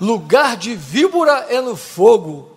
Lugar 0.00 0.56
de 0.56 0.74
víbora 0.74 1.46
é 1.48 1.60
no 1.60 1.76
fogo. 1.76 2.50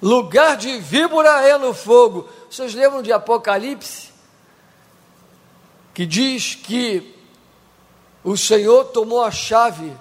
Lugar 0.00 0.56
de 0.56 0.78
víbora 0.78 1.46
é 1.46 1.58
no 1.58 1.74
fogo. 1.74 2.26
Vocês 2.50 2.72
lembram 2.74 3.02
de 3.02 3.12
Apocalipse? 3.12 4.10
Que 5.92 6.06
diz 6.06 6.54
que 6.54 7.14
o 8.24 8.38
Senhor 8.38 8.86
tomou 8.86 9.22
a 9.22 9.30
chave 9.30 9.94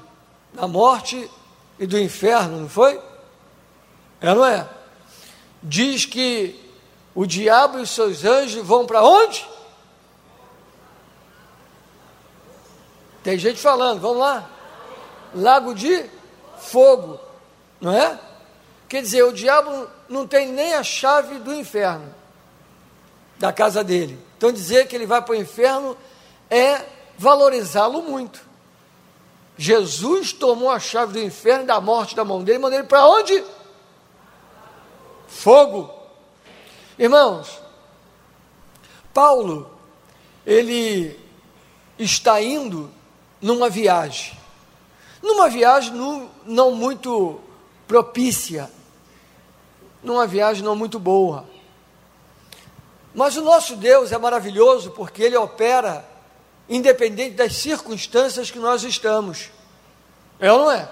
da 0.54 0.70
morte 0.70 1.30
e 1.78 1.86
do 1.86 2.00
inferno, 2.00 2.62
não 2.62 2.70
foi? 2.70 3.02
É, 4.22 4.34
não 4.34 4.46
é? 4.46 4.66
Diz 5.62 6.06
que 6.06 6.58
o 7.14 7.26
diabo 7.26 7.80
e 7.80 7.82
os 7.82 7.90
seus 7.90 8.24
anjos 8.24 8.66
vão 8.66 8.86
para 8.86 9.04
onde? 9.04 9.55
Tem 13.26 13.40
gente 13.40 13.60
falando, 13.60 14.00
vamos 14.00 14.20
lá. 14.20 14.48
Lago 15.34 15.74
de 15.74 16.06
fogo, 16.60 17.20
não 17.82 17.92
é? 17.92 18.20
Quer 18.88 19.02
dizer, 19.02 19.24
o 19.24 19.34
diabo 19.34 19.88
não 20.08 20.28
tem 20.28 20.48
nem 20.52 20.76
a 20.76 20.84
chave 20.84 21.40
do 21.40 21.52
inferno, 21.52 22.14
da 23.40 23.52
casa 23.52 23.84
dele. 23.84 24.24
Então 24.38 24.52
dizer 24.52 24.88
que 24.88 24.96
ele 24.96 25.08
vai 25.08 25.24
para 25.24 25.32
o 25.32 25.36
inferno 25.36 25.98
é 26.52 26.86
valorizá-lo 27.18 28.04
muito. 28.04 28.46
Jesus 29.58 30.32
tomou 30.32 30.70
a 30.70 30.80
chave 30.80 31.14
do 31.14 31.20
inferno 31.20 31.66
da 31.66 31.82
morte 31.82 32.16
da 32.16 32.24
mão 32.24 32.44
dele 32.44 32.60
mandou 32.60 32.78
ele 32.78 32.88
para 32.88 33.08
onde? 33.08 33.44
Fogo. 35.28 35.92
Irmãos, 37.00 37.60
Paulo, 39.12 39.68
ele 40.46 41.20
está 41.98 42.40
indo 42.40 42.94
numa 43.46 43.70
viagem. 43.70 44.36
Numa 45.22 45.48
viagem 45.48 45.94
não, 46.48 46.72
muito 46.72 47.40
propícia, 47.88 48.72
numa 50.02 50.26
viagem 50.26 50.64
não 50.64 50.76
muito 50.76 51.00
boa. 51.00 51.46
Mas 53.14 53.38
o 53.38 53.44
nosso 53.44 53.76
Deus 53.76 54.12
é 54.12 54.18
maravilhoso 54.18 54.90
porque 54.92 55.22
Ele 55.22 55.38
opera 55.38 56.04
independente 56.68 57.36
das 57.36 57.56
circunstâncias 57.58 58.50
que 58.50 58.58
nós 58.58 58.84
estamos. 58.84 59.52
É 60.40 60.52
ou 60.52 60.62
não 60.62 60.72
é? 60.72 60.90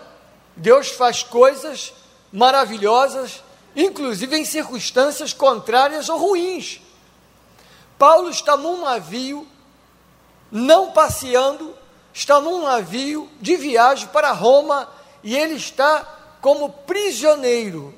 Deus 0.56 0.90
faz 0.90 1.24
coisas 1.24 1.92
maravilhosas, 2.32 3.44
inclusive 3.76 4.38
em 4.38 4.46
circunstâncias 4.46 5.34
contrárias 5.34 6.08
ou 6.08 6.20
ruins. 6.20 6.80
Paulo 7.98 8.30
está 8.30 8.56
num 8.56 8.82
navio, 8.82 9.48
não 10.52 10.92
passeando, 10.92 11.82
está 12.14 12.40
num 12.40 12.62
navio 12.62 13.28
de 13.42 13.58
viagem 13.58 14.08
para 14.10 14.32
Roma 14.32 14.88
e 15.24 15.36
ele 15.36 15.56
está 15.56 16.08
como 16.40 16.70
prisioneiro. 16.70 17.94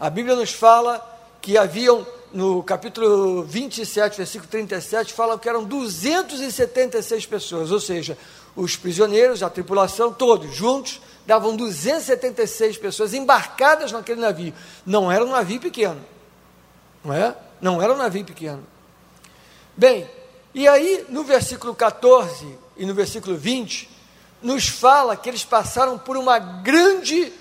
A 0.00 0.08
Bíblia 0.08 0.34
nos 0.34 0.52
fala 0.52 1.00
que 1.40 1.58
haviam, 1.58 2.06
no 2.32 2.62
capítulo 2.62 3.42
27, 3.42 4.16
versículo 4.16 4.48
37, 4.50 5.12
fala 5.12 5.38
que 5.38 5.48
eram 5.48 5.64
276 5.64 7.26
pessoas, 7.26 7.70
ou 7.70 7.78
seja, 7.78 8.16
os 8.56 8.76
prisioneiros, 8.76 9.42
a 9.42 9.50
tripulação, 9.50 10.12
todos 10.12 10.54
juntos, 10.54 11.00
davam 11.26 11.56
276 11.56 12.78
pessoas 12.78 13.14
embarcadas 13.14 13.92
naquele 13.92 14.20
navio. 14.20 14.54
Não 14.86 15.10
era 15.10 15.24
um 15.24 15.30
navio 15.30 15.60
pequeno, 15.60 16.00
não 17.04 17.12
é? 17.12 17.36
Não 17.60 17.82
era 17.82 17.92
um 17.92 17.96
navio 17.96 18.24
pequeno. 18.24 18.64
Bem, 19.76 20.08
e 20.54 20.68
aí 20.68 21.06
no 21.08 21.24
versículo 21.24 21.74
14 21.74 22.61
e 22.76 22.86
no 22.86 22.94
versículo 22.94 23.36
20, 23.36 23.88
nos 24.42 24.68
fala 24.68 25.16
que 25.16 25.28
eles 25.28 25.44
passaram 25.44 25.98
por 25.98 26.16
uma 26.16 26.38
grande 26.38 27.32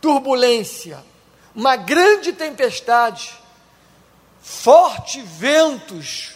turbulência, 0.00 1.04
uma 1.54 1.76
grande 1.76 2.32
tempestade, 2.32 3.34
fortes 4.40 5.24
ventos, 5.26 6.34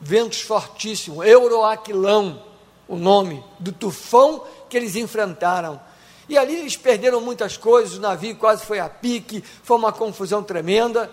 ventos 0.00 0.40
fortíssimos, 0.40 1.26
Euroaquilão, 1.26 2.42
o 2.88 2.96
nome 2.96 3.44
do 3.58 3.72
tufão 3.72 4.44
que 4.68 4.76
eles 4.76 4.96
enfrentaram. 4.96 5.80
E 6.28 6.38
ali 6.38 6.56
eles 6.56 6.76
perderam 6.76 7.20
muitas 7.20 7.56
coisas, 7.56 7.98
o 7.98 8.00
navio 8.00 8.36
quase 8.36 8.64
foi 8.64 8.80
a 8.80 8.88
pique, 8.88 9.44
foi 9.62 9.76
uma 9.76 9.92
confusão 9.92 10.42
tremenda. 10.42 11.10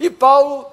E 0.00 0.08
Paulo 0.08 0.66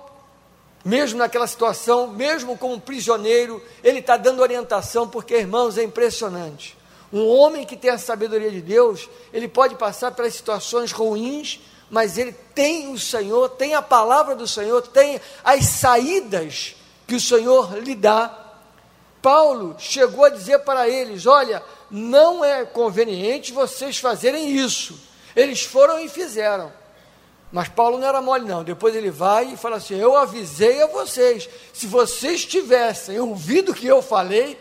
mesmo 0.83 1.19
naquela 1.19 1.47
situação, 1.47 2.07
mesmo 2.07 2.57
como 2.57 2.79
prisioneiro, 2.79 3.61
ele 3.83 3.99
está 3.99 4.17
dando 4.17 4.41
orientação, 4.41 5.07
porque, 5.07 5.35
irmãos, 5.35 5.77
é 5.77 5.83
impressionante. 5.83 6.77
Um 7.13 7.27
homem 7.27 7.65
que 7.65 7.75
tem 7.75 7.91
a 7.91 7.97
sabedoria 7.97 8.49
de 8.49 8.61
Deus, 8.61 9.09
ele 9.33 9.47
pode 9.47 9.75
passar 9.75 10.11
pelas 10.11 10.33
situações 10.33 10.91
ruins, 10.91 11.59
mas 11.89 12.17
ele 12.17 12.31
tem 12.55 12.91
o 12.93 12.97
Senhor, 12.97 13.49
tem 13.49 13.75
a 13.75 13.81
palavra 13.81 14.35
do 14.35 14.47
Senhor, 14.47 14.81
tem 14.87 15.19
as 15.43 15.65
saídas 15.65 16.75
que 17.05 17.15
o 17.15 17.21
Senhor 17.21 17.77
lhe 17.79 17.95
dá. 17.95 18.37
Paulo 19.21 19.75
chegou 19.77 20.23
a 20.23 20.29
dizer 20.29 20.59
para 20.59 20.87
eles: 20.87 21.25
Olha, 21.25 21.61
não 21.91 22.43
é 22.43 22.65
conveniente 22.65 23.51
vocês 23.51 23.97
fazerem 23.97 24.49
isso. 24.55 24.97
Eles 25.35 25.63
foram 25.63 25.99
e 25.99 26.07
fizeram. 26.07 26.71
Mas 27.51 27.67
Paulo 27.67 27.97
não 27.97 28.07
era 28.07 28.21
mole, 28.21 28.45
não. 28.45 28.63
Depois 28.63 28.95
ele 28.95 29.11
vai 29.11 29.53
e 29.53 29.57
fala 29.57 29.75
assim: 29.75 29.95
Eu 29.95 30.15
avisei 30.15 30.81
a 30.81 30.87
vocês. 30.87 31.49
Se 31.73 31.85
vocês 31.85 32.45
tivessem 32.45 33.19
ouvido 33.19 33.71
o 33.71 33.75
que 33.75 33.85
eu 33.85 34.01
falei, 34.01 34.57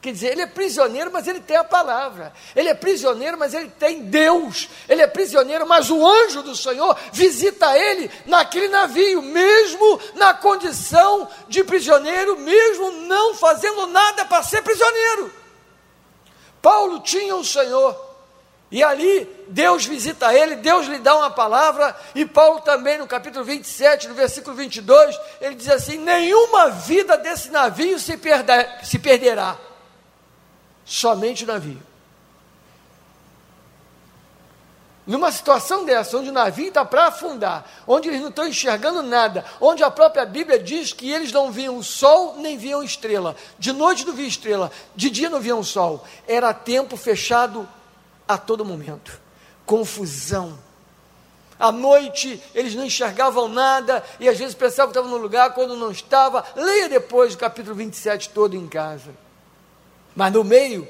quer 0.00 0.12
dizer, 0.12 0.32
ele 0.32 0.42
é 0.42 0.46
prisioneiro, 0.46 1.10
mas 1.12 1.26
ele 1.26 1.40
tem 1.40 1.56
a 1.56 1.64
palavra. 1.64 2.32
Ele 2.54 2.68
é 2.68 2.74
prisioneiro, 2.74 3.36
mas 3.36 3.54
ele 3.54 3.68
tem 3.70 4.02
Deus. 4.02 4.68
Ele 4.88 5.02
é 5.02 5.08
prisioneiro, 5.08 5.66
mas 5.66 5.90
o 5.90 6.06
anjo 6.06 6.42
do 6.44 6.54
Senhor 6.54 6.96
visita 7.12 7.76
ele 7.76 8.08
naquele 8.24 8.68
navio, 8.68 9.20
mesmo 9.20 10.00
na 10.14 10.32
condição 10.32 11.28
de 11.48 11.64
prisioneiro, 11.64 12.38
mesmo 12.38 12.92
não 12.92 13.34
fazendo 13.34 13.88
nada 13.88 14.24
para 14.26 14.44
ser 14.44 14.62
prisioneiro. 14.62 15.32
Paulo 16.62 17.00
tinha 17.00 17.34
o 17.34 17.44
Senhor. 17.44 18.07
E 18.70 18.82
ali 18.82 19.26
Deus 19.48 19.86
visita 19.86 20.32
ele, 20.34 20.56
Deus 20.56 20.86
lhe 20.86 20.98
dá 20.98 21.16
uma 21.16 21.30
palavra, 21.30 21.96
e 22.14 22.26
Paulo 22.26 22.60
também 22.60 22.98
no 22.98 23.06
capítulo 23.06 23.44
27, 23.44 24.08
no 24.08 24.14
versículo 24.14 24.54
22, 24.54 25.18
ele 25.40 25.54
diz 25.54 25.68
assim: 25.70 25.96
Nenhuma 25.96 26.68
vida 26.68 27.16
desse 27.16 27.50
navio 27.50 27.98
se, 27.98 28.16
perder, 28.18 28.84
se 28.84 28.98
perderá, 28.98 29.56
somente 30.84 31.44
o 31.44 31.46
navio. 31.46 31.88
Numa 35.06 35.32
situação 35.32 35.86
dessa, 35.86 36.18
onde 36.18 36.28
o 36.28 36.34
navio 36.34 36.68
está 36.68 36.84
para 36.84 37.06
afundar, 37.06 37.64
onde 37.86 38.08
eles 38.08 38.20
não 38.20 38.28
estão 38.28 38.46
enxergando 38.46 39.02
nada, 39.02 39.42
onde 39.58 39.82
a 39.82 39.90
própria 39.90 40.26
Bíblia 40.26 40.58
diz 40.58 40.92
que 40.92 41.10
eles 41.10 41.32
não 41.32 41.50
viam 41.50 41.78
o 41.78 41.82
sol 41.82 42.36
nem 42.36 42.58
viam 42.58 42.82
estrela, 42.82 43.34
de 43.58 43.72
noite 43.72 44.06
não 44.06 44.12
via 44.12 44.28
estrela, 44.28 44.70
de 44.94 45.08
dia 45.08 45.30
não 45.30 45.40
viam 45.40 45.60
o 45.60 45.64
sol, 45.64 46.04
era 46.26 46.52
tempo 46.52 46.94
fechado 46.94 47.66
a 48.28 48.36
todo 48.36 48.64
momento. 48.64 49.18
Confusão. 49.64 50.58
À 51.58 51.72
noite 51.72 52.40
eles 52.54 52.74
não 52.74 52.84
enxergavam 52.84 53.48
nada 53.48 54.04
e 54.20 54.28
às 54.28 54.38
vezes 54.38 54.54
pensavam 54.54 54.92
que 54.92 54.98
estavam 54.98 55.10
no 55.10 55.22
lugar 55.22 55.54
quando 55.54 55.74
não 55.74 55.90
estava. 55.90 56.44
Leia 56.54 56.88
depois 56.88 57.34
o 57.34 57.38
capítulo 57.38 57.74
27 57.74 58.30
todo 58.30 58.54
em 58.54 58.68
casa. 58.68 59.10
Mas 60.14 60.32
no 60.32 60.44
meio 60.44 60.86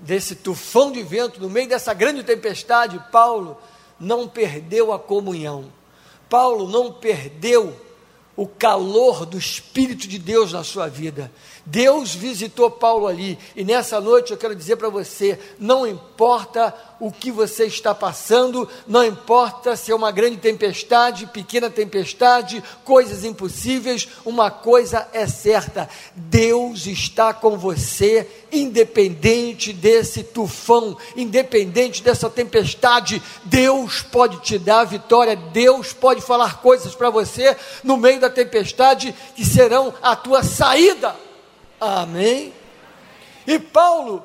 desse 0.00 0.36
tufão 0.36 0.92
de 0.92 1.02
vento, 1.02 1.40
no 1.40 1.50
meio 1.50 1.68
dessa 1.68 1.92
grande 1.92 2.22
tempestade, 2.22 3.02
Paulo 3.10 3.60
não 3.98 4.28
perdeu 4.28 4.92
a 4.92 4.98
comunhão. 4.98 5.72
Paulo 6.28 6.68
não 6.68 6.92
perdeu 6.92 7.78
o 8.36 8.46
calor 8.46 9.26
do 9.26 9.36
Espírito 9.36 10.06
de 10.06 10.18
Deus 10.18 10.52
na 10.52 10.62
sua 10.62 10.88
vida. 10.88 11.32
Deus 11.70 12.14
visitou 12.14 12.70
Paulo 12.70 13.06
ali, 13.06 13.38
e 13.54 13.62
nessa 13.62 14.00
noite 14.00 14.30
eu 14.30 14.38
quero 14.38 14.56
dizer 14.56 14.76
para 14.76 14.88
você: 14.88 15.38
não 15.58 15.86
importa 15.86 16.74
o 16.98 17.12
que 17.12 17.30
você 17.30 17.66
está 17.66 17.94
passando, 17.94 18.66
não 18.86 19.04
importa 19.04 19.76
se 19.76 19.92
é 19.92 19.94
uma 19.94 20.10
grande 20.10 20.38
tempestade, 20.38 21.26
pequena 21.26 21.68
tempestade, 21.68 22.64
coisas 22.84 23.22
impossíveis, 23.22 24.08
uma 24.24 24.50
coisa 24.50 25.08
é 25.12 25.26
certa: 25.26 25.86
Deus 26.16 26.86
está 26.86 27.34
com 27.34 27.58
você, 27.58 28.26
independente 28.50 29.70
desse 29.70 30.22
tufão, 30.22 30.96
independente 31.14 32.02
dessa 32.02 32.30
tempestade, 32.30 33.22
Deus 33.44 34.00
pode 34.00 34.40
te 34.40 34.58
dar 34.58 34.80
a 34.80 34.84
vitória, 34.84 35.36
Deus 35.36 35.92
pode 35.92 36.22
falar 36.22 36.62
coisas 36.62 36.94
para 36.94 37.10
você 37.10 37.54
no 37.84 37.98
meio 37.98 38.18
da 38.18 38.30
tempestade 38.30 39.14
que 39.36 39.44
serão 39.44 39.92
a 40.00 40.16
tua 40.16 40.42
saída. 40.42 41.27
Amém? 41.80 42.52
E 43.46 43.58
Paulo, 43.58 44.24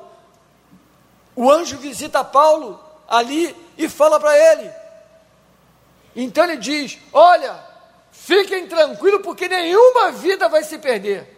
o 1.34 1.50
anjo 1.50 1.76
visita 1.78 2.22
Paulo 2.24 2.80
ali 3.08 3.54
e 3.76 3.88
fala 3.88 4.18
para 4.20 4.36
ele. 4.36 4.70
Então 6.14 6.44
ele 6.44 6.56
diz: 6.56 6.98
Olha, 7.12 7.58
fiquem 8.12 8.66
tranquilos, 8.66 9.22
porque 9.22 9.48
nenhuma 9.48 10.12
vida 10.12 10.48
vai 10.48 10.62
se 10.62 10.78
perder. 10.78 11.30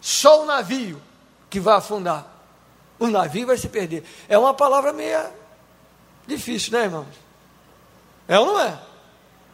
só 0.00 0.42
o 0.42 0.46
navio 0.46 1.00
que 1.48 1.58
vai 1.58 1.76
afundar. 1.76 2.26
O 2.98 3.08
navio 3.08 3.46
vai 3.46 3.56
se 3.56 3.68
perder. 3.68 4.04
É 4.28 4.38
uma 4.38 4.54
palavra 4.54 4.92
meia 4.92 5.32
difícil, 6.26 6.72
né, 6.72 6.84
irmãos? 6.84 7.06
É 8.28 8.38
ou 8.38 8.46
não 8.46 8.60
é? 8.60 8.78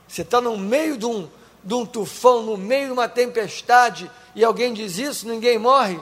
Você 0.06 0.22
está 0.22 0.40
no 0.40 0.56
meio 0.56 0.96
de 0.96 1.06
um, 1.06 1.31
de 1.62 1.75
um 1.75 1.87
tufão, 1.87 2.43
no 2.43 2.56
meio 2.56 2.87
de 2.87 2.93
uma 2.93 3.08
tempestade, 3.08 4.11
e 4.35 4.44
alguém 4.44 4.73
diz 4.73 4.99
isso, 4.99 5.27
ninguém 5.27 5.59
morre. 5.59 6.00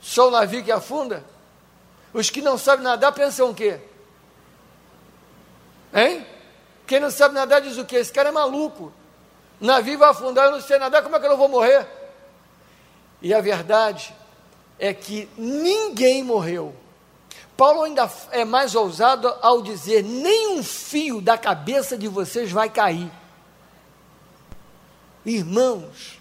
Só 0.00 0.28
o 0.28 0.30
navio 0.30 0.62
que 0.62 0.70
afunda. 0.70 1.24
Os 2.12 2.30
que 2.30 2.40
não 2.40 2.56
sabem 2.56 2.84
nadar 2.84 3.12
pensam 3.12 3.50
o 3.50 3.54
quê? 3.54 3.80
Hein? 5.92 6.26
Quem 6.86 7.00
não 7.00 7.10
sabe 7.10 7.34
nadar 7.34 7.60
diz 7.60 7.76
o 7.76 7.84
quê? 7.84 7.96
Esse 7.96 8.12
cara 8.12 8.28
é 8.28 8.32
maluco. 8.32 8.92
O 9.60 9.64
navio 9.64 9.98
vai 9.98 10.10
afundar, 10.10 10.46
eu 10.46 10.52
não 10.52 10.60
sei 10.60 10.78
nadar, 10.78 11.02
como 11.02 11.16
é 11.16 11.18
que 11.18 11.26
eu 11.26 11.30
não 11.30 11.36
vou 11.36 11.48
morrer? 11.48 11.86
E 13.20 13.34
a 13.34 13.40
verdade 13.40 14.14
é 14.78 14.92
que 14.92 15.28
ninguém 15.36 16.22
morreu. 16.22 16.74
Paulo 17.56 17.82
ainda 17.82 18.10
é 18.30 18.44
mais 18.44 18.74
ousado 18.74 19.34
ao 19.40 19.62
dizer: 19.62 20.02
nem 20.02 20.58
um 20.58 20.62
fio 20.62 21.20
da 21.20 21.38
cabeça 21.38 21.96
de 21.96 22.06
vocês 22.06 22.52
vai 22.52 22.68
cair. 22.68 23.10
Irmãos, 25.24 26.15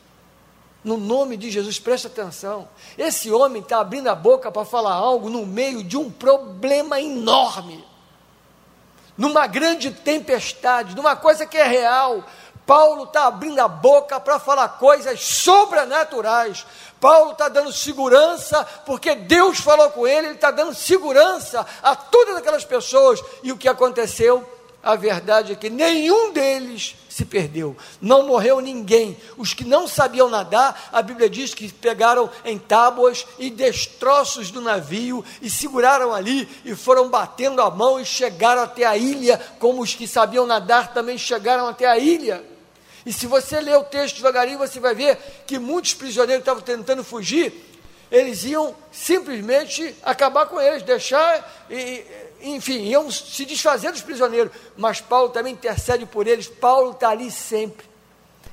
no 0.85 0.97
nome 0.97 1.35
de 1.35 1.49
Jesus, 1.49 1.79
preste 1.79 2.05
atenção. 2.05 2.69
Esse 2.95 3.31
homem 3.31 3.63
está 3.63 3.79
abrindo 3.79 4.07
a 4.07 4.13
boca 4.13 4.51
para 4.51 4.63
falar 4.63 4.93
algo 4.93 5.31
no 5.31 5.43
meio 5.43 5.83
de 5.83 5.97
um 5.97 6.11
problema 6.11 7.01
enorme, 7.01 7.83
numa 9.17 9.47
grande 9.47 9.89
tempestade, 9.89 10.95
numa 10.95 11.15
coisa 11.15 11.47
que 11.47 11.57
é 11.57 11.65
real. 11.65 12.23
Paulo 12.67 13.05
está 13.05 13.25
abrindo 13.25 13.59
a 13.59 13.67
boca 13.67 14.19
para 14.19 14.37
falar 14.37 14.69
coisas 14.77 15.19
sobrenaturais. 15.21 16.65
Paulo 17.01 17.31
está 17.31 17.49
dando 17.49 17.73
segurança, 17.73 18.63
porque 18.85 19.15
Deus 19.15 19.59
falou 19.59 19.89
com 19.89 20.07
ele, 20.07 20.27
ele 20.27 20.35
está 20.35 20.51
dando 20.51 20.73
segurança 20.75 21.65
a 21.81 21.95
todas 21.95 22.35
aquelas 22.37 22.63
pessoas. 22.63 23.19
E 23.41 23.51
o 23.51 23.57
que 23.57 23.67
aconteceu? 23.67 24.47
A 24.85 24.95
verdade 24.95 25.51
é 25.51 25.55
que 25.55 25.67
nenhum 25.67 26.31
deles 26.31 26.95
se 27.09 27.25
perdeu, 27.25 27.75
não 27.99 28.27
morreu 28.27 28.61
ninguém. 28.61 29.17
Os 29.35 29.51
que 29.51 29.63
não 29.63 29.87
sabiam 29.87 30.29
nadar, 30.29 30.89
a 30.93 31.01
Bíblia 31.01 31.27
diz 31.27 31.55
que 31.55 31.73
pegaram 31.73 32.29
em 32.45 32.59
tábuas 32.59 33.25
e 33.39 33.49
destroços 33.49 34.51
do 34.51 34.61
navio 34.61 35.25
e 35.41 35.49
seguraram 35.49 36.13
ali 36.13 36.47
e 36.63 36.75
foram 36.75 37.09
batendo 37.09 37.63
a 37.63 37.71
mão 37.71 37.99
e 37.99 38.05
chegaram 38.05 38.61
até 38.61 38.85
a 38.85 38.95
ilha, 38.95 39.41
como 39.57 39.81
os 39.81 39.95
que 39.95 40.07
sabiam 40.07 40.45
nadar 40.45 40.93
também 40.93 41.17
chegaram 41.17 41.67
até 41.67 41.87
a 41.87 41.97
ilha. 41.97 42.45
E 43.03 43.11
se 43.11 43.25
você 43.25 43.59
ler 43.59 43.77
o 43.77 43.83
texto 43.85 44.17
devagarinho, 44.17 44.59
você 44.59 44.79
vai 44.79 44.93
ver 44.93 45.17
que 45.47 45.57
muitos 45.57 45.95
prisioneiros 45.95 46.43
estavam 46.43 46.61
tentando 46.61 47.03
fugir, 47.03 47.51
eles 48.11 48.43
iam 48.43 48.75
simplesmente 48.91 49.95
acabar 50.03 50.45
com 50.45 50.61
eles, 50.61 50.83
deixar, 50.83 51.65
e, 51.71 52.05
enfim, 52.53 52.83
iam 52.83 53.09
se 53.11 53.45
desfazer 53.45 53.91
dos 53.91 54.01
prisioneiros. 54.01 54.51
Mas 54.77 55.01
Paulo 55.01 55.29
também 55.29 55.53
intercede 55.53 56.05
por 56.05 56.27
eles. 56.27 56.47
Paulo 56.47 56.91
está 56.91 57.09
ali 57.09 57.31
sempre, 57.31 57.85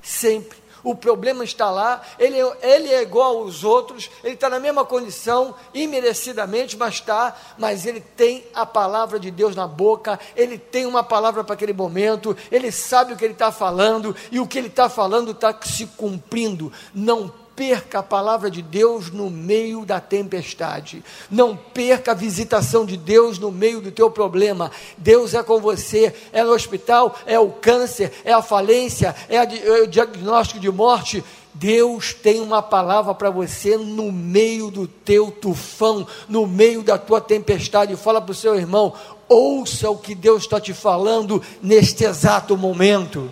sempre 0.03 0.63
o 0.83 0.95
problema 0.95 1.45
está 1.45 1.71
lá, 1.71 2.03
ele, 2.19 2.37
ele 2.61 2.89
é 2.89 3.03
igual 3.03 3.39
aos 3.39 3.63
outros, 3.63 4.11
ele 4.23 4.35
está 4.35 4.49
na 4.51 4.59
mesma 4.59 4.85
condição, 4.85 5.55
imerecidamente, 5.73 6.77
mas 6.77 6.95
está, 6.95 7.37
mas 7.57 7.87
ele 7.87 8.01
tem 8.01 8.45
a 8.53 8.67
palavra 8.67 9.19
de 9.19 9.31
Deus 9.31 9.55
na 9.55 9.67
boca, 9.67 10.19
ele 10.35 10.59
tem 10.59 10.87
uma 10.87 11.05
palavra 11.05 11.45
para 11.45 11.55
aquele 11.55 11.73
momento, 11.73 12.37
ele 12.51 12.73
sabe 12.73 13.13
o 13.13 13.17
que 13.17 13.25
ele 13.25 13.35
está 13.35 13.53
falando, 13.53 14.15
e 14.31 14.41
o 14.41 14.47
que 14.47 14.59
ele 14.59 14.69
está 14.69 14.89
falando 14.89 15.31
está 15.31 15.57
se 15.63 15.87
cumprindo. 15.87 16.73
Não 16.93 17.42
perca 17.55 18.01
a 18.01 18.03
palavra 18.03 18.51
de 18.51 18.63
Deus 18.63 19.11
no 19.11 19.31
meio 19.31 19.85
da 19.85 20.01
tempestade. 20.01 21.05
Não 21.31 21.57
perca 21.57 22.13
a 22.13 22.15
visitação 22.15 22.85
de 22.85 22.97
Deus 22.97 23.39
no 23.39 23.53
meio 23.53 23.81
do 23.81 23.91
teu 23.91 24.11
problema. 24.11 24.71
Deus 24.97 25.35
é 25.35 25.43
com 25.43 25.61
você. 25.61 26.15
É 26.33 26.43
no 26.43 26.53
hospital, 26.53 27.15
é 27.27 27.39
o 27.39 27.51
câncer, 27.51 28.13
é 28.25 28.33
a 28.33 28.43
falência, 28.43 29.15
é, 29.29 29.39
a, 29.39 29.45
é 29.45 29.83
o 29.83 29.87
diagnóstico 29.87 30.61
de 30.61 30.71
morte. 30.71 31.23
Deus 31.55 32.15
tem 32.15 32.41
uma 32.41 32.63
palavra 32.63 33.15
para 33.15 33.29
você 33.29 33.77
no 33.77 34.11
meio 34.11 34.71
do 34.71 34.89
teu 34.89 35.31
tufão, 35.31 36.07
no 36.29 36.47
meio 36.47 36.83
da 36.83 36.97
tua 36.97 37.21
tempestade. 37.21 37.95
Fala 37.97 38.21
para 38.21 38.33
o 38.33 38.35
seu 38.35 38.55
irmão: 38.57 38.95
ouça 39.29 39.91
o 39.91 39.99
que 39.99 40.15
Deus 40.15 40.43
está 40.45 40.61
te 40.61 40.73
falando 40.73 41.43
neste 41.63 42.05
exato 42.05 42.57
momento. 42.57 43.31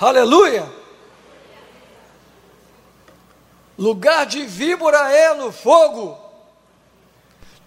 Aleluia! 0.00 0.83
Lugar 3.78 4.26
de 4.26 4.44
víbora 4.46 5.12
é 5.12 5.34
no 5.34 5.52
fogo. 5.52 6.18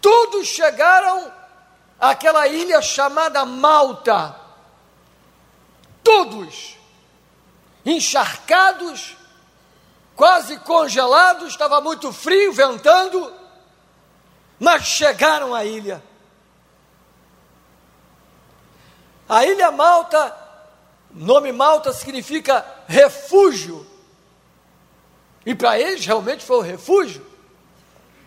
Todos 0.01 0.47
chegaram 0.47 1.31
àquela 1.99 2.47
ilha 2.47 2.81
chamada 2.81 3.45
Malta. 3.45 4.35
Todos, 6.03 6.77
encharcados, 7.85 9.17
quase 10.15 10.57
congelados, 10.59 11.49
estava 11.49 11.81
muito 11.81 12.13
frio, 12.13 12.53
ventando, 12.53 13.33
mas 14.57 14.83
chegaram 14.83 15.53
à 15.53 15.65
ilha. 15.65 16.01
A 19.27 19.45
ilha 19.45 19.69
Malta, 19.71 20.33
nome 21.11 21.51
Malta 21.51 21.91
significa 21.91 22.65
refúgio 22.87 23.96
e 25.47 25.55
para 25.55 25.79
eles 25.79 26.05
realmente 26.05 26.43
foi 26.43 26.57
um 26.57 26.61
refúgio, 26.61 27.25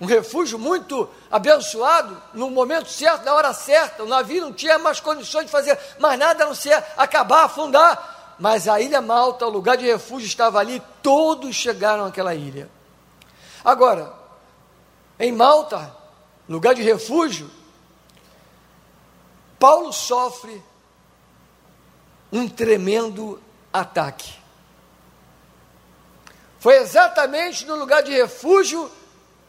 um 0.01 0.07
refúgio 0.07 0.59
muito 0.59 1.07
abençoado, 1.31 2.17
no 2.33 2.49
momento 2.49 2.89
certo, 2.89 3.27
na 3.27 3.35
hora 3.35 3.53
certa. 3.53 4.03
O 4.03 4.09
navio 4.09 4.41
não 4.41 4.55
tinha 4.55 4.79
mais 4.79 5.01
condições 5.01 5.45
de 5.45 5.51
fazer 5.51 5.79
mais 5.99 6.19
nada 6.19 6.45
a 6.45 6.47
não 6.47 6.55
ser 6.55 6.83
acabar, 6.97 7.45
afundar. 7.45 8.37
Mas 8.39 8.67
a 8.67 8.81
ilha 8.81 9.03
Malta, 9.03 9.47
o 9.47 9.51
lugar 9.51 9.77
de 9.77 9.85
refúgio, 9.85 10.27
estava 10.27 10.61
ali, 10.61 10.83
todos 11.03 11.55
chegaram 11.55 12.07
àquela 12.07 12.35
ilha. 12.35 12.71
Agora, 13.63 14.15
em 15.19 15.31
Malta, 15.31 15.95
lugar 16.49 16.75
de 16.75 16.81
refúgio, 16.81 17.51
Paulo 19.59 19.93
sofre 19.93 20.65
um 22.33 22.49
tremendo 22.49 23.39
ataque. 23.71 24.40
Foi 26.61 26.77
exatamente 26.77 27.67
no 27.67 27.75
lugar 27.75 28.03
de 28.03 28.13
refúgio 28.13 28.91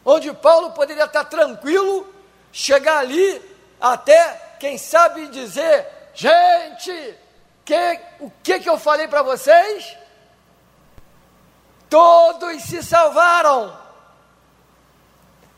onde 0.04 0.32
Paulo 0.32 0.72
poderia 0.72 1.04
estar 1.04 1.24
tranquilo, 1.24 2.12
chegar 2.50 2.98
ali 2.98 3.40
até, 3.80 4.56
quem 4.58 4.76
sabe, 4.78 5.28
dizer: 5.28 5.86
gente, 6.14 7.18
que, 7.64 8.00
o 8.20 8.32
que, 8.42 8.60
que 8.60 8.68
eu 8.68 8.78
falei 8.78 9.06
para 9.08 9.22
vocês? 9.22 9.96
Todos 11.88 12.62
se 12.62 12.82
salvaram. 12.82 13.78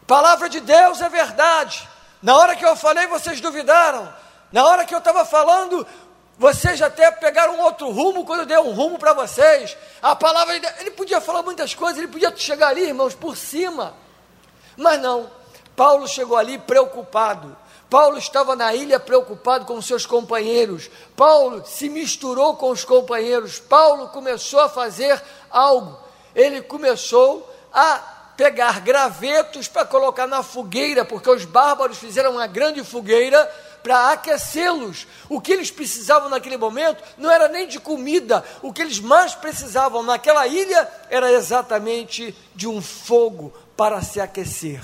Palavra 0.07 0.49
de 0.49 0.61
Deus 0.61 1.01
é 1.01 1.09
verdade. 1.09 1.89
Na 2.21 2.37
hora 2.37 2.57
que 2.57 2.67
eu 2.67 2.77
falei, 2.77 3.07
vocês 3.07 3.41
duvidaram. 3.41 4.13
Na 4.51 4.65
hora 4.67 4.85
que 4.85 4.95
eu 4.95 4.99
estava 4.99 5.25
falando, 5.25 5.87
vocês 6.37 6.83
até 6.83 7.11
pegaram 7.13 7.61
outro 7.61 7.91
rumo 7.91 8.25
quando 8.25 8.41
eu 8.41 8.47
dei 8.47 8.59
um 8.59 8.73
rumo 8.73 8.99
para 8.99 9.13
vocês. 9.13 9.77
A 10.03 10.17
palavra, 10.17 10.57
ele 10.81 10.91
podia 10.91 11.21
falar 11.21 11.43
muitas 11.43 11.75
coisas, 11.75 11.99
ele 11.99 12.09
podia 12.09 12.35
chegar 12.37 12.69
ali, 12.69 12.83
irmãos, 12.83 13.15
por 13.15 13.37
cima. 13.37 13.95
Mas 14.77 15.01
não, 15.01 15.31
Paulo 15.77 16.09
chegou 16.09 16.37
ali 16.37 16.59
preocupado. 16.59 17.57
Paulo 17.89 18.19
estava 18.19 18.57
na 18.57 18.75
ilha 18.75 18.99
preocupado 18.99 19.65
com 19.65 19.81
seus 19.81 20.05
companheiros. 20.05 20.91
Paulo 21.17 21.65
se 21.65 21.89
misturou 21.89 22.57
com 22.57 22.71
os 22.71 22.85
companheiros. 22.85 23.61
Paulo 23.61 24.09
começou 24.09 24.59
a 24.59 24.69
fazer 24.69 25.23
algo. 25.49 25.97
Ele 26.35 26.61
começou 26.61 27.49
a 27.73 27.99
pegar 28.37 28.81
gravetos 28.81 29.69
para 29.69 29.85
colocar 29.85 30.27
na 30.27 30.43
fogueira, 30.43 31.05
porque 31.05 31.31
os 31.31 31.45
bárbaros 31.45 31.99
fizeram 31.99 32.33
uma 32.33 32.49
grande 32.49 32.83
fogueira 32.83 33.49
para 33.85 34.13
aquecê-los. 34.13 35.07
O 35.29 35.43
que 35.43 35.53
eles 35.53 35.71
precisavam 35.71 36.31
naquele 36.31 36.57
momento 36.57 37.05
não 37.19 37.31
era 37.31 37.49
nem 37.49 37.69
de 37.69 37.79
comida, 37.79 38.43
o 38.63 38.73
que 38.73 38.81
eles 38.81 38.99
mais 38.99 39.35
precisavam 39.35 40.03
naquela 40.03 40.47
ilha 40.47 40.91
era 41.11 41.31
exatamente 41.31 42.35
de 42.55 42.67
um 42.67 42.81
fogo 42.81 43.53
para 43.77 44.01
se 44.01 44.19
aquecer. 44.21 44.83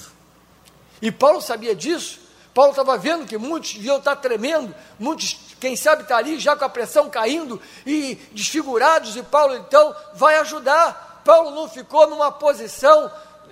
E 1.01 1.11
Paulo 1.11 1.41
sabia 1.41 1.75
disso. 1.75 2.21
Paulo 2.53 2.71
estava 2.73 2.99
vendo 2.99 3.27
que 3.27 3.39
muitos 3.39 3.73
deviam 3.73 3.97
estar 3.97 4.17
tremendo, 4.17 4.75
muitos, 4.99 5.37
quem 5.59 5.77
sabe, 5.77 6.03
está 6.03 6.17
ali 6.17 6.39
já 6.39 6.55
com 6.55 6.65
a 6.65 6.69
pressão 6.69 7.09
caindo 7.09 7.61
e 7.87 8.17
desfigurados, 8.33 9.17
e 9.17 9.23
Paulo 9.23 9.57
então 9.57 9.95
vai 10.15 10.37
ajudar. 10.41 11.23
Paulo 11.25 11.53
não 11.53 11.69
ficou 11.69 12.09
numa 12.11 12.31
posição 12.33 13.11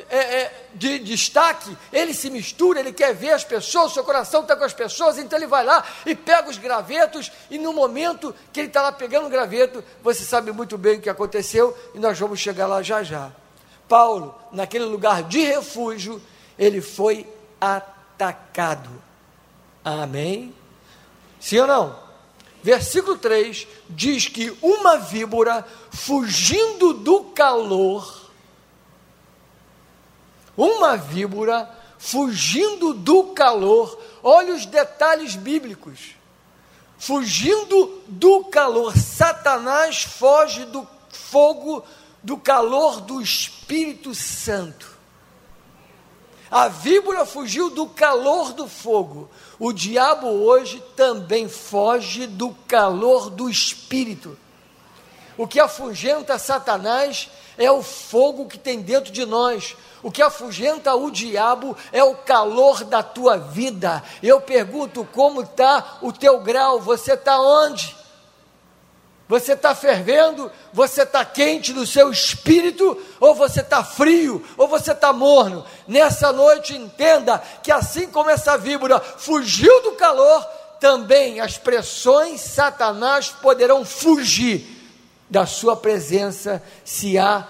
é, 0.09 0.17
é, 0.17 0.67
de 0.75 0.99
destaque, 0.99 1.77
ele 1.93 2.15
se 2.15 2.31
mistura, 2.31 2.81
ele 2.81 2.93
quer 2.93 3.15
ver 3.15 3.31
as 3.31 3.45
pessoas, 3.45 3.93
seu 3.93 4.05
coração 4.05 4.43
está 4.43 4.57
com 4.57 4.65
as 4.65 4.73
pessoas, 4.73 5.19
então 5.19 5.39
ele 5.39 5.47
vai 5.47 5.65
lá 5.65 5.85
e 6.07 6.15
pega 6.15 6.49
os 6.49 6.59
gravetos, 6.59 7.31
e 7.51 7.59
no 7.59 7.73
momento 7.73 8.35
que 8.53 8.61
ele 8.61 8.69
está 8.69 8.83
lá 8.83 8.93
pegando 8.93 9.27
o 9.27 9.31
graveto, 9.31 9.83
você 10.03 10.25
sabe 10.25 10.53
muito 10.53 10.79
bem 10.79 10.99
o 10.99 11.01
que 11.01 11.11
aconteceu, 11.11 11.77
e 11.95 11.99
nós 11.99 12.19
vamos 12.19 12.39
chegar 12.39 12.67
lá 12.67 12.83
já 12.83 13.03
já. 13.03 13.31
Paulo, 13.89 14.35
naquele 14.53 14.85
lugar 14.85 15.23
de 15.23 15.41
refúgio, 15.41 16.21
ele 16.59 16.81
foi 16.81 17.27
atacado. 17.61 18.91
Amém? 19.85 20.55
Sim 21.41 21.61
ou 21.61 21.67
não? 21.67 22.09
Versículo 22.63 23.17
3 23.17 23.67
diz 23.89 24.29
que 24.29 24.57
uma 24.61 24.99
víbora, 24.99 25.65
fugindo 25.91 26.93
do 26.93 27.25
calor, 27.25 28.18
uma 30.59 30.97
víbora, 30.97 31.71
fugindo 31.97 32.93
do 32.93 33.29
calor, 33.29 33.97
olha 34.25 34.53
os 34.53 34.67
detalhes 34.67 35.37
bíblicos, 35.37 36.17
fugindo 36.99 38.03
do 38.09 38.45
calor, 38.47 38.93
Satanás 38.99 40.03
foge 40.03 40.65
do 40.65 40.85
fogo, 41.11 41.85
do 42.21 42.37
calor 42.37 43.01
do 43.01 43.23
Espírito 43.23 44.13
Santo. 44.17 44.99
A 46.51 46.67
víbora 46.67 47.25
fugiu 47.25 47.71
do 47.71 47.87
calor 47.87 48.53
do 48.53 48.67
fogo. 48.67 49.31
O 49.59 49.73
diabo 49.73 50.27
hoje 50.27 50.83
também 50.97 51.47
foge 51.49 52.27
do 52.27 52.51
calor 52.67 53.29
do 53.29 53.51
espírito. 53.51 54.37
O 55.39 55.47
que 55.47 55.61
afugenta 55.61 56.37
Satanás 56.37 57.31
é 57.57 57.71
o 57.71 57.81
fogo 57.81 58.47
que 58.47 58.59
tem 58.59 58.83
dentro 58.83 59.13
de 59.13 59.25
nós. 59.25 59.77
O 60.03 60.11
que 60.11 60.21
afugenta 60.21 60.93
o 60.97 61.13
diabo 61.13 61.77
é 61.93 62.03
o 62.03 62.17
calor 62.17 62.83
da 62.83 63.05
tua 63.05 63.39
vida. 63.39 64.03
Eu 64.21 64.41
pergunto 64.41 65.07
como 65.13 65.43
está 65.43 65.99
o 66.03 66.13
teu 66.13 66.41
grau, 66.41 66.81
você 66.81 67.13
está 67.13 67.41
onde? 67.41 67.97
Você 69.29 69.53
está 69.53 69.77
fervendo? 69.77 70.51
Você 70.73 71.03
está 71.03 71.25
quente 71.25 71.73
no 71.73 71.87
seu 71.87 72.11
espírito? 72.11 73.01
Ou 73.21 73.33
você 73.33 73.61
está 73.61 73.85
frio? 73.85 74.45
Ou 74.57 74.67
você 74.67 74.91
está 74.91 75.13
morno? 75.13 75.65
Nessa 75.87 76.33
noite, 76.33 76.75
entenda 76.75 77.41
que 77.63 77.71
assim 77.71 78.09
como 78.09 78.31
essa 78.31 78.59
víbora 78.59 78.99
fugiu 78.99 79.83
do 79.83 79.93
calor, 79.93 80.45
também 80.81 81.41
as 81.41 81.59
pressões 81.59 82.41
Satanás 82.41 83.29
poderão 83.29 83.85
fugir 83.85 84.78
da 85.29 85.47
sua 85.47 85.77
presença 85.77 86.63
se 86.85 87.19
há 87.19 87.47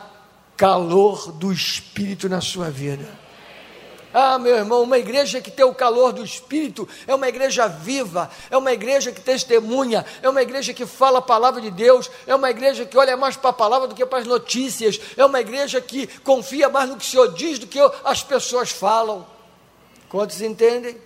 calor 0.57 1.33
do 1.33 1.53
espírito 1.53 2.29
na 2.29 2.41
sua 2.41 2.71
vida. 2.71 3.09
Ah, 4.13 4.39
meu 4.39 4.57
irmão, 4.57 4.83
uma 4.83 4.99
igreja 4.99 5.41
que 5.41 5.51
tem 5.51 5.65
o 5.65 5.75
calor 5.75 6.13
do 6.13 6.25
Espírito 6.25 6.89
é 7.07 7.15
uma 7.15 7.29
igreja 7.29 7.69
viva, 7.69 8.31
é 8.51 8.57
uma 8.57 8.73
igreja 8.73 9.13
que 9.13 9.21
testemunha, 9.21 10.05
é 10.23 10.29
uma 10.29 10.41
igreja 10.41 10.73
que 10.73 10.87
fala 10.87 11.19
a 11.19 11.23
palavra 11.23 11.61
de 11.61 11.71
Deus, 11.71 12.11
é 12.27 12.35
uma 12.35 12.51
igreja 12.51 12.87
que 12.87 12.97
olha 12.97 13.17
mais 13.17 13.37
para 13.37 13.51
a 13.51 13.53
palavra 13.53 13.87
do 13.87 13.95
que 13.95 14.05
para 14.07 14.21
as 14.21 14.27
notícias, 14.27 14.99
é 15.17 15.25
uma 15.25 15.41
igreja 15.41 15.81
que 15.81 16.07
confia 16.21 16.71
mais 16.71 16.89
no 16.89 16.97
que 16.97 17.05
o 17.05 17.07
Senhor 17.07 17.35
diz 17.35 17.59
do 17.59 17.67
que 17.67 17.79
as 18.03 18.23
pessoas 18.23 18.71
falam. 18.71 19.27
Quantos 20.09 20.41
entendem? 20.41 20.97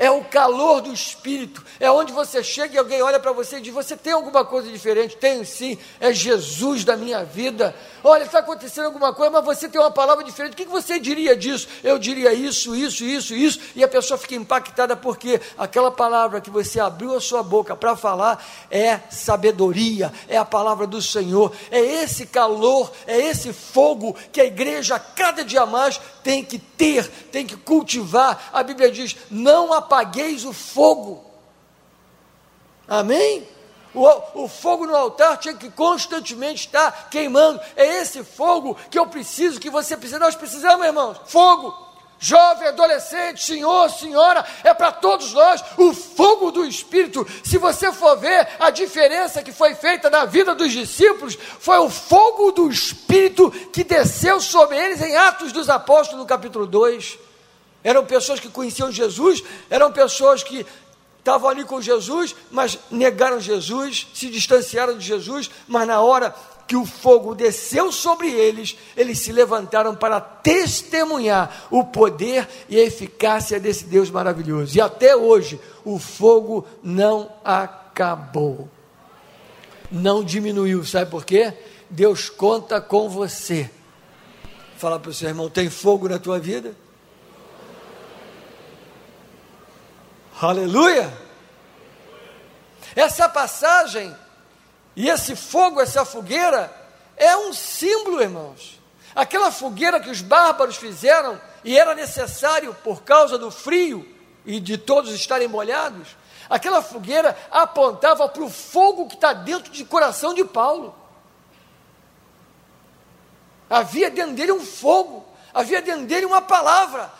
É 0.00 0.10
o 0.10 0.24
calor 0.24 0.80
do 0.80 0.90
Espírito, 0.90 1.62
é 1.78 1.90
onde 1.90 2.10
você 2.10 2.42
chega 2.42 2.74
e 2.74 2.78
alguém 2.78 3.02
olha 3.02 3.20
para 3.20 3.32
você 3.32 3.58
e 3.58 3.60
diz: 3.60 3.74
Você 3.74 3.94
tem 3.94 4.14
alguma 4.14 4.46
coisa 4.46 4.66
diferente? 4.70 5.14
Tenho 5.18 5.44
sim, 5.44 5.76
é 6.00 6.10
Jesus 6.10 6.84
da 6.84 6.96
minha 6.96 7.22
vida. 7.22 7.76
Olha, 8.02 8.22
está 8.22 8.38
acontecendo 8.38 8.86
alguma 8.86 9.12
coisa, 9.12 9.30
mas 9.30 9.44
você 9.44 9.68
tem 9.68 9.78
uma 9.78 9.90
palavra 9.90 10.24
diferente. 10.24 10.54
O 10.54 10.56
que 10.56 10.64
você 10.64 10.98
diria 10.98 11.36
disso? 11.36 11.68
Eu 11.84 11.98
diria 11.98 12.32
isso, 12.32 12.74
isso, 12.74 13.04
isso, 13.04 13.34
isso, 13.34 13.60
e 13.76 13.84
a 13.84 13.88
pessoa 13.88 14.16
fica 14.16 14.34
impactada 14.34 14.96
porque 14.96 15.38
aquela 15.58 15.90
palavra 15.90 16.40
que 16.40 16.48
você 16.48 16.80
abriu 16.80 17.14
a 17.14 17.20
sua 17.20 17.42
boca 17.42 17.76
para 17.76 17.94
falar 17.94 18.42
é 18.70 19.00
sabedoria, 19.10 20.10
é 20.26 20.38
a 20.38 20.46
palavra 20.46 20.86
do 20.86 21.02
Senhor, 21.02 21.52
é 21.70 21.78
esse 21.78 22.24
calor, 22.24 22.90
é 23.06 23.18
esse 23.18 23.52
fogo 23.52 24.16
que 24.32 24.40
a 24.40 24.46
igreja 24.46 24.98
cada 24.98 25.44
dia 25.44 25.66
mais 25.66 26.00
tem 26.22 26.42
que 26.42 26.58
ter, 26.58 27.06
tem 27.30 27.46
que 27.46 27.56
cultivar. 27.56 28.48
A 28.50 28.62
Bíblia 28.62 28.90
diz: 28.90 29.14
Não 29.30 29.74
há 29.74 29.89
apagueis 29.90 30.44
o 30.44 30.52
fogo. 30.52 31.24
Amém? 32.86 33.46
O, 33.92 34.44
o, 34.44 34.48
fogo 34.48 34.86
no 34.86 34.94
altar 34.94 35.36
tinha 35.36 35.54
que 35.54 35.68
constantemente 35.68 36.66
estar 36.66 37.10
queimando. 37.10 37.60
É 37.74 38.00
esse 38.00 38.22
fogo 38.22 38.76
que 38.88 38.96
eu 38.96 39.06
preciso, 39.08 39.58
que 39.58 39.68
você 39.68 39.96
precisa. 39.96 40.20
Nós 40.20 40.36
precisamos, 40.36 40.86
irmãos. 40.86 41.20
Fogo. 41.26 41.90
Jovem, 42.22 42.68
adolescente, 42.68 43.42
senhor, 43.42 43.88
senhora, 43.88 44.44
é 44.62 44.74
para 44.74 44.92
todos 44.92 45.32
nós 45.32 45.64
o 45.78 45.94
fogo 45.94 46.50
do 46.50 46.66
Espírito. 46.66 47.26
Se 47.42 47.56
você 47.56 47.90
for 47.94 48.14
ver 48.18 48.46
a 48.60 48.68
diferença 48.68 49.42
que 49.42 49.50
foi 49.50 49.74
feita 49.74 50.10
na 50.10 50.26
vida 50.26 50.54
dos 50.54 50.70
discípulos, 50.70 51.38
foi 51.58 51.78
o 51.78 51.88
fogo 51.88 52.52
do 52.52 52.68
Espírito 52.68 53.50
que 53.72 53.82
desceu 53.82 54.38
sobre 54.38 54.76
eles 54.76 55.00
em 55.00 55.16
Atos 55.16 55.50
dos 55.50 55.70
Apóstolos, 55.70 56.20
no 56.20 56.26
capítulo 56.26 56.66
2. 56.66 57.29
Eram 57.82 58.04
pessoas 58.04 58.40
que 58.40 58.48
conheciam 58.48 58.92
Jesus, 58.92 59.42
eram 59.68 59.92
pessoas 59.92 60.42
que 60.42 60.66
estavam 61.18 61.48
ali 61.48 61.64
com 61.64 61.80
Jesus, 61.80 62.34
mas 62.50 62.78
negaram 62.90 63.40
Jesus, 63.40 64.08
se 64.12 64.28
distanciaram 64.28 64.96
de 64.98 65.06
Jesus, 65.06 65.50
mas 65.68 65.86
na 65.86 66.00
hora 66.00 66.34
que 66.66 66.76
o 66.76 66.86
fogo 66.86 67.34
desceu 67.34 67.90
sobre 67.90 68.30
eles, 68.30 68.76
eles 68.96 69.18
se 69.18 69.32
levantaram 69.32 69.94
para 69.94 70.20
testemunhar 70.20 71.66
o 71.70 71.82
poder 71.84 72.48
e 72.68 72.76
a 72.78 72.84
eficácia 72.84 73.58
desse 73.58 73.86
Deus 73.86 74.08
maravilhoso. 74.08 74.76
E 74.76 74.80
até 74.80 75.16
hoje, 75.16 75.58
o 75.84 75.98
fogo 75.98 76.64
não 76.80 77.28
acabou, 77.44 78.68
não 79.90 80.22
diminuiu, 80.22 80.84
sabe 80.84 81.10
por 81.10 81.24
quê? 81.24 81.52
Deus 81.90 82.30
conta 82.30 82.80
com 82.80 83.08
você. 83.08 83.68
Fala 84.76 84.98
para 85.00 85.10
o 85.10 85.14
seu 85.14 85.28
irmão: 85.28 85.50
tem 85.50 85.68
fogo 85.68 86.08
na 86.08 86.20
tua 86.20 86.38
vida? 86.38 86.76
Aleluia! 90.40 91.12
Essa 92.96 93.28
passagem 93.28 94.16
e 94.96 95.08
esse 95.08 95.36
fogo, 95.36 95.82
essa 95.82 96.04
fogueira, 96.04 96.74
é 97.14 97.36
um 97.36 97.52
símbolo, 97.52 98.22
irmãos. 98.22 98.80
Aquela 99.14 99.50
fogueira 99.50 100.00
que 100.00 100.08
os 100.08 100.22
bárbaros 100.22 100.76
fizeram 100.76 101.38
e 101.62 101.78
era 101.78 101.94
necessário 101.94 102.74
por 102.82 103.02
causa 103.02 103.36
do 103.36 103.50
frio 103.50 104.08
e 104.46 104.58
de 104.58 104.78
todos 104.78 105.12
estarem 105.12 105.46
molhados, 105.46 106.16
aquela 106.48 106.80
fogueira 106.80 107.36
apontava 107.50 108.26
para 108.26 108.42
o 108.42 108.48
fogo 108.48 109.08
que 109.08 109.16
está 109.16 109.34
dentro 109.34 109.70
do 109.70 109.84
coração 109.84 110.32
de 110.32 110.44
Paulo. 110.44 110.94
Havia 113.68 114.10
dentro 114.10 114.32
dele 114.32 114.52
um 114.52 114.64
fogo, 114.64 115.26
havia 115.52 115.82
dentro 115.82 116.06
dele 116.06 116.24
uma 116.24 116.40
palavra, 116.40 117.12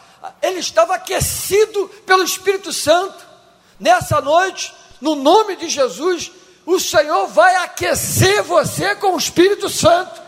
ele 0.42 0.58
estava 0.58 0.94
aquecido 0.94 1.88
pelo 2.06 2.22
Espírito 2.22 2.72
Santo. 2.72 3.26
Nessa 3.78 4.20
noite, 4.20 4.74
no 5.00 5.14
nome 5.14 5.56
de 5.56 5.68
Jesus, 5.68 6.30
o 6.66 6.78
Senhor 6.78 7.26
vai 7.28 7.56
aquecer 7.56 8.42
você 8.42 8.94
com 8.94 9.14
o 9.14 9.18
Espírito 9.18 9.68
Santo. 9.68 10.20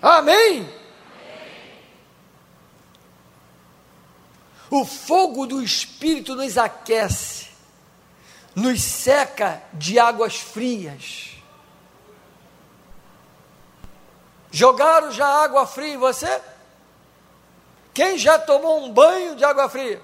Amém? 0.00 0.68
O 4.70 4.84
fogo 4.86 5.46
do 5.46 5.62
Espírito 5.62 6.34
nos 6.34 6.56
aquece, 6.56 7.48
nos 8.54 8.82
seca 8.82 9.62
de 9.74 9.98
águas 9.98 10.36
frias. 10.36 11.32
Jogaram 14.50 15.10
já 15.12 15.26
água 15.26 15.66
fria 15.66 15.94
em 15.94 15.98
você? 15.98 16.40
Quem 17.94 18.16
já 18.16 18.38
tomou 18.38 18.84
um 18.84 18.92
banho 18.92 19.36
de 19.36 19.44
água 19.44 19.68
fria? 19.68 20.00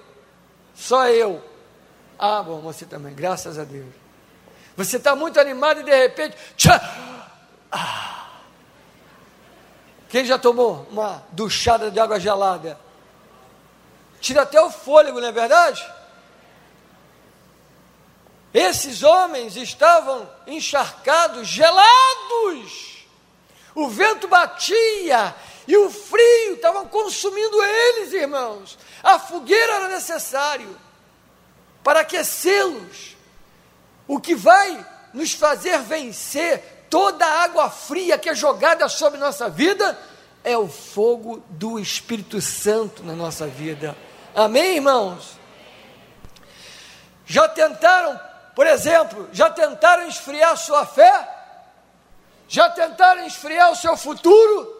Só 0.75 1.07
eu. 1.07 1.43
Ah, 2.17 2.43
bom, 2.43 2.59
você 2.59 2.85
também, 2.85 3.13
graças 3.13 3.57
a 3.57 3.63
Deus. 3.63 3.93
Você 4.75 4.97
está 4.97 5.15
muito 5.15 5.39
animado 5.39 5.81
e 5.81 5.83
de 5.83 5.95
repente. 5.95 6.37
Tchá, 6.55 6.79
ah. 7.71 8.29
Quem 10.09 10.25
já 10.25 10.37
tomou 10.37 10.87
uma 10.89 11.23
duchada 11.31 11.91
de 11.91 11.99
água 11.99 12.19
gelada? 12.19 12.79
Tira 14.19 14.41
até 14.41 14.61
o 14.61 14.71
fôlego, 14.71 15.19
não 15.19 15.27
é 15.27 15.31
verdade? 15.31 15.85
Esses 18.53 19.03
homens 19.03 19.55
estavam 19.55 20.27
encharcados, 20.47 21.47
gelados. 21.47 23.05
O 23.75 23.87
vento 23.87 24.27
batia 24.27 25.35
e 25.69 25.77
o 25.77 25.87
frio 25.87 26.55
estava 26.55 26.83
consumindo 26.85 27.63
eles, 27.63 28.11
irmãos. 28.11 28.75
A 29.03 29.19
fogueira 29.19 29.73
era 29.73 29.87
necessário 29.89 30.75
para 31.83 31.99
aquecê-los. 31.99 33.15
O 34.07 34.19
que 34.19 34.33
vai 34.33 34.83
nos 35.13 35.33
fazer 35.33 35.77
vencer 35.81 36.87
toda 36.89 37.23
a 37.23 37.43
água 37.43 37.69
fria 37.69 38.17
que 38.17 38.29
é 38.29 38.33
jogada 38.33 38.89
sobre 38.89 39.19
nossa 39.19 39.47
vida 39.47 39.95
é 40.43 40.57
o 40.57 40.67
fogo 40.67 41.43
do 41.49 41.79
Espírito 41.79 42.41
Santo 42.41 43.03
na 43.03 43.13
nossa 43.13 43.45
vida. 43.45 43.95
Amém, 44.33 44.77
irmãos? 44.77 45.37
Já 47.27 47.47
tentaram, 47.47 48.19
por 48.55 48.65
exemplo, 48.65 49.29
já 49.31 49.51
tentaram 49.51 50.07
esfriar 50.07 50.57
sua 50.57 50.83
fé? 50.87 51.29
Já 52.47 52.71
tentaram 52.71 53.27
esfriar 53.27 53.71
o 53.71 53.75
seu 53.75 53.95
futuro? 53.95 54.78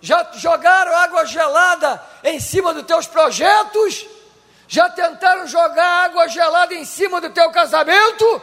Já 0.00 0.28
jogaram 0.34 0.94
água 0.96 1.24
gelada 1.24 2.02
em 2.22 2.38
cima 2.38 2.72
dos 2.72 2.84
teus 2.84 3.06
projetos? 3.06 4.06
Já 4.68 4.88
tentaram 4.90 5.46
jogar 5.46 6.04
água 6.04 6.28
gelada 6.28 6.74
em 6.74 6.84
cima 6.84 7.20
do 7.20 7.30
teu 7.30 7.50
casamento? 7.50 8.42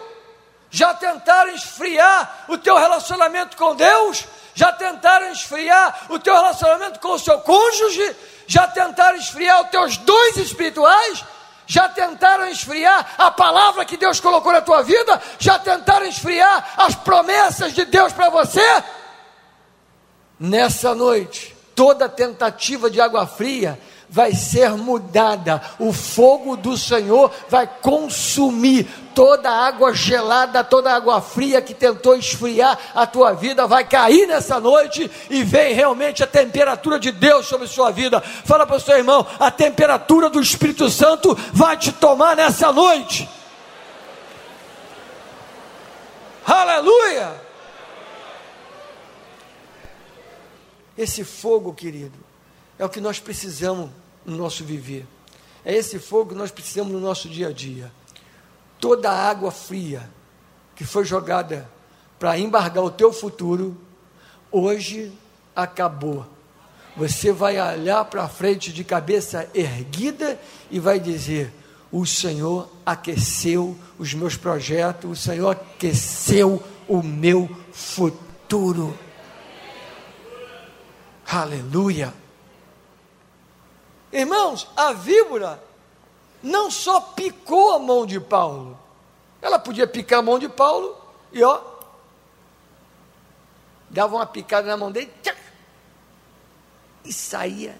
Já 0.69 0.93
tentaram 0.93 1.51
esfriar 1.51 2.45
o 2.49 2.57
teu 2.57 2.75
relacionamento 2.77 3.55
com 3.55 3.75
Deus? 3.75 4.25
Já 4.53 4.71
tentaram 4.71 5.31
esfriar 5.31 6.07
o 6.09 6.19
teu 6.19 6.33
relacionamento 6.33 6.99
com 6.99 7.13
o 7.13 7.19
seu 7.19 7.39
cônjuge? 7.39 8.15
Já 8.47 8.67
tentaram 8.67 9.17
esfriar 9.17 9.61
os 9.63 9.69
teus 9.69 9.97
dons 9.97 10.37
espirituais? 10.37 11.23
Já 11.67 11.89
tentaram 11.89 12.47
esfriar 12.47 13.15
a 13.17 13.31
palavra 13.31 13.85
que 13.85 13.97
Deus 13.97 14.19
colocou 14.19 14.51
na 14.51 14.61
tua 14.61 14.83
vida? 14.83 15.21
Já 15.39 15.57
tentaram 15.57 16.05
esfriar 16.05 16.73
as 16.77 16.95
promessas 16.95 17.73
de 17.73 17.85
Deus 17.85 18.13
para 18.13 18.29
você? 18.29 18.83
Nessa 20.39 20.93
noite, 20.93 21.55
toda 21.73 22.09
tentativa 22.09 22.89
de 22.89 22.99
água 22.99 23.25
fria 23.25 23.79
vai 24.09 24.33
ser 24.33 24.71
mudada. 24.71 25.61
O 25.79 25.91
fogo 25.91 26.55
do 26.55 26.77
Senhor 26.77 27.31
vai 27.49 27.67
consumir 27.81 28.87
toda 29.13 29.49
água 29.49 29.93
gelada, 29.93 30.63
toda 30.63 30.93
água 30.93 31.21
fria 31.21 31.61
que 31.61 31.73
tentou 31.73 32.15
esfriar 32.15 32.77
a 32.93 33.07
tua 33.07 33.33
vida, 33.33 33.65
vai 33.65 33.85
cair 33.85 34.27
nessa 34.27 34.59
noite 34.59 35.09
e 35.29 35.41
vem 35.43 35.73
realmente 35.73 36.21
a 36.21 36.27
temperatura 36.27 36.99
de 36.99 37.11
Deus 37.11 37.45
sobre 37.45 37.67
sua 37.67 37.91
vida. 37.91 38.21
Fala 38.21 38.65
para 38.65 38.75
o 38.75 38.79
seu 38.79 38.97
irmão: 38.97 39.25
a 39.39 39.49
temperatura 39.49 40.29
do 40.29 40.41
Espírito 40.41 40.89
Santo 40.89 41.37
vai 41.53 41.77
te 41.77 41.91
tomar 41.93 42.35
nessa 42.35 42.71
noite. 42.71 43.27
Aleluia! 46.45 47.44
Esse 50.97 51.23
fogo, 51.23 51.73
querido, 51.73 52.17
é 52.79 52.85
o 52.85 52.89
que 52.89 53.01
nós 53.01 53.19
precisamos 53.19 53.89
no 54.25 54.37
nosso 54.37 54.63
viver. 54.63 55.05
É 55.63 55.73
esse 55.73 55.99
fogo 55.99 56.29
que 56.29 56.35
nós 56.35 56.51
precisamos 56.51 56.93
no 56.93 56.99
nosso 56.99 57.27
dia 57.27 57.49
a 57.49 57.51
dia. 57.51 57.91
Toda 58.79 59.09
a 59.09 59.29
água 59.29 59.51
fria 59.51 60.09
que 60.75 60.83
foi 60.83 61.05
jogada 61.05 61.69
para 62.19 62.37
embargar 62.37 62.83
o 62.83 62.91
teu 62.91 63.11
futuro, 63.11 63.77
hoje 64.51 65.11
acabou. 65.55 66.25
Você 66.95 67.31
vai 67.31 67.59
olhar 67.59 68.05
para 68.05 68.27
frente 68.27 68.71
de 68.71 68.83
cabeça 68.83 69.49
erguida 69.53 70.39
e 70.71 70.79
vai 70.79 70.99
dizer: 70.99 71.51
O 71.91 72.05
Senhor 72.05 72.69
aqueceu 72.85 73.77
os 73.97 74.13
meus 74.13 74.37
projetos, 74.37 75.11
o 75.11 75.21
Senhor 75.21 75.49
aqueceu 75.49 76.63
o 76.87 77.01
meu 77.01 77.49
futuro. 77.71 78.97
Aleluia. 81.27 82.13
Irmãos, 84.11 84.67
a 84.77 84.93
víbora 84.93 85.61
não 86.41 86.69
só 86.69 87.01
picou 87.01 87.73
a 87.73 87.79
mão 87.79 88.05
de 88.05 88.19
Paulo, 88.19 88.79
ela 89.41 89.59
podia 89.59 89.87
picar 89.87 90.19
a 90.19 90.21
mão 90.21 90.37
de 90.37 90.47
Paulo 90.47 90.95
e 91.31 91.43
ó, 91.43 91.59
dava 93.89 94.15
uma 94.15 94.25
picada 94.25 94.67
na 94.67 94.77
mão 94.77 94.91
dele 94.91 95.11
tchac, 95.21 95.37
e 97.03 97.11
saía. 97.11 97.79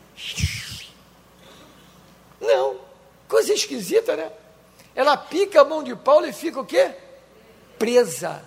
Não, 2.41 2.79
coisa 3.27 3.53
esquisita, 3.53 4.15
né? 4.15 4.31
Ela 4.93 5.15
pica 5.17 5.61
a 5.61 5.65
mão 5.65 5.83
de 5.83 5.95
Paulo 5.95 6.25
e 6.25 6.33
fica 6.33 6.59
o 6.59 6.65
quê? 6.65 6.93
Presa. 7.77 8.43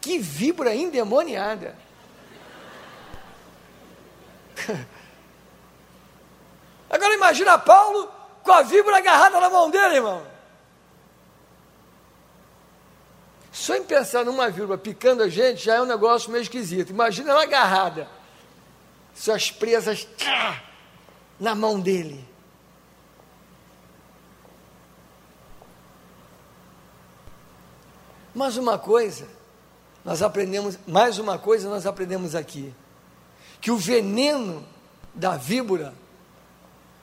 Que 0.00 0.18
víbora 0.18 0.74
endemoniada. 0.74 1.76
Agora 6.90 7.14
imagina 7.14 7.58
Paulo 7.58 8.10
com 8.42 8.52
a 8.52 8.62
víbora 8.62 8.98
agarrada 8.98 9.40
na 9.40 9.50
mão 9.50 9.70
dele, 9.70 9.96
irmão. 9.96 10.22
Só 13.50 13.74
em 13.74 13.82
pensar 13.82 14.24
numa 14.24 14.50
víbora 14.50 14.78
picando 14.78 15.22
a 15.22 15.28
gente 15.28 15.64
já 15.64 15.76
é 15.76 15.82
um 15.82 15.86
negócio 15.86 16.30
meio 16.30 16.42
esquisito. 16.42 16.90
Imagina 16.90 17.32
ela 17.32 17.42
agarrada, 17.42 18.08
suas 19.14 19.50
presas 19.50 20.06
tchá, 20.16 20.62
na 21.40 21.54
mão 21.54 21.80
dele. 21.80 22.22
Mas 28.34 28.58
uma 28.58 28.78
coisa, 28.78 29.26
nós 30.04 30.20
aprendemos, 30.20 30.78
mais 30.86 31.18
uma 31.18 31.38
coisa 31.38 31.70
nós 31.70 31.86
aprendemos 31.86 32.34
aqui, 32.34 32.74
que 33.60 33.70
o 33.70 33.76
veneno 33.76 34.66
da 35.14 35.36
víbora 35.36 35.94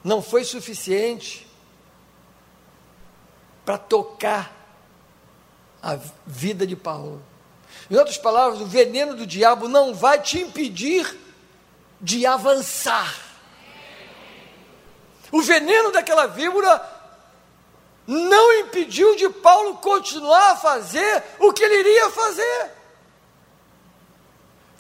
não 0.04 0.22
foi 0.22 0.44
suficiente 0.44 1.48
para 3.66 3.78
tocar 3.78 4.52
a 5.82 5.98
vida 6.26 6.68
de 6.68 6.76
Paulo. 6.76 7.22
Em 7.90 7.96
outras 7.96 8.18
palavras, 8.18 8.62
o 8.62 8.66
veneno 8.66 9.16
do 9.16 9.26
diabo 9.26 9.68
não 9.68 9.94
vai 9.94 10.22
te 10.22 10.40
impedir 10.40 11.20
de 12.00 12.26
avançar. 12.26 13.14
O 15.32 15.42
veneno 15.42 15.92
daquela 15.92 16.28
víbora 16.28 16.90
não 18.06 18.60
impediu 18.60 19.16
de 19.16 19.30
Paulo 19.30 19.78
continuar 19.78 20.52
a 20.52 20.56
fazer 20.58 21.24
o 21.40 21.52
que 21.52 21.64
ele 21.64 21.80
iria 21.80 22.10
fazer. 22.12 22.72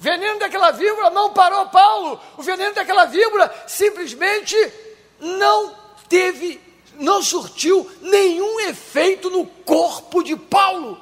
Veneno 0.03 0.37
daquela 0.37 0.71
víbora 0.71 1.09
não 1.11 1.31
parou 1.31 1.69
Paulo. 1.69 2.19
O 2.37 2.43
veneno 2.43 2.75
daquela 2.75 3.05
víbora 3.05 3.49
simplesmente 3.65 4.53
não 5.17 5.73
teve, 6.09 6.59
não 6.95 7.23
surtiu 7.23 7.89
nenhum 8.01 8.59
efeito 8.59 9.29
no 9.29 9.45
corpo 9.45 10.21
de 10.21 10.35
Paulo. 10.35 10.99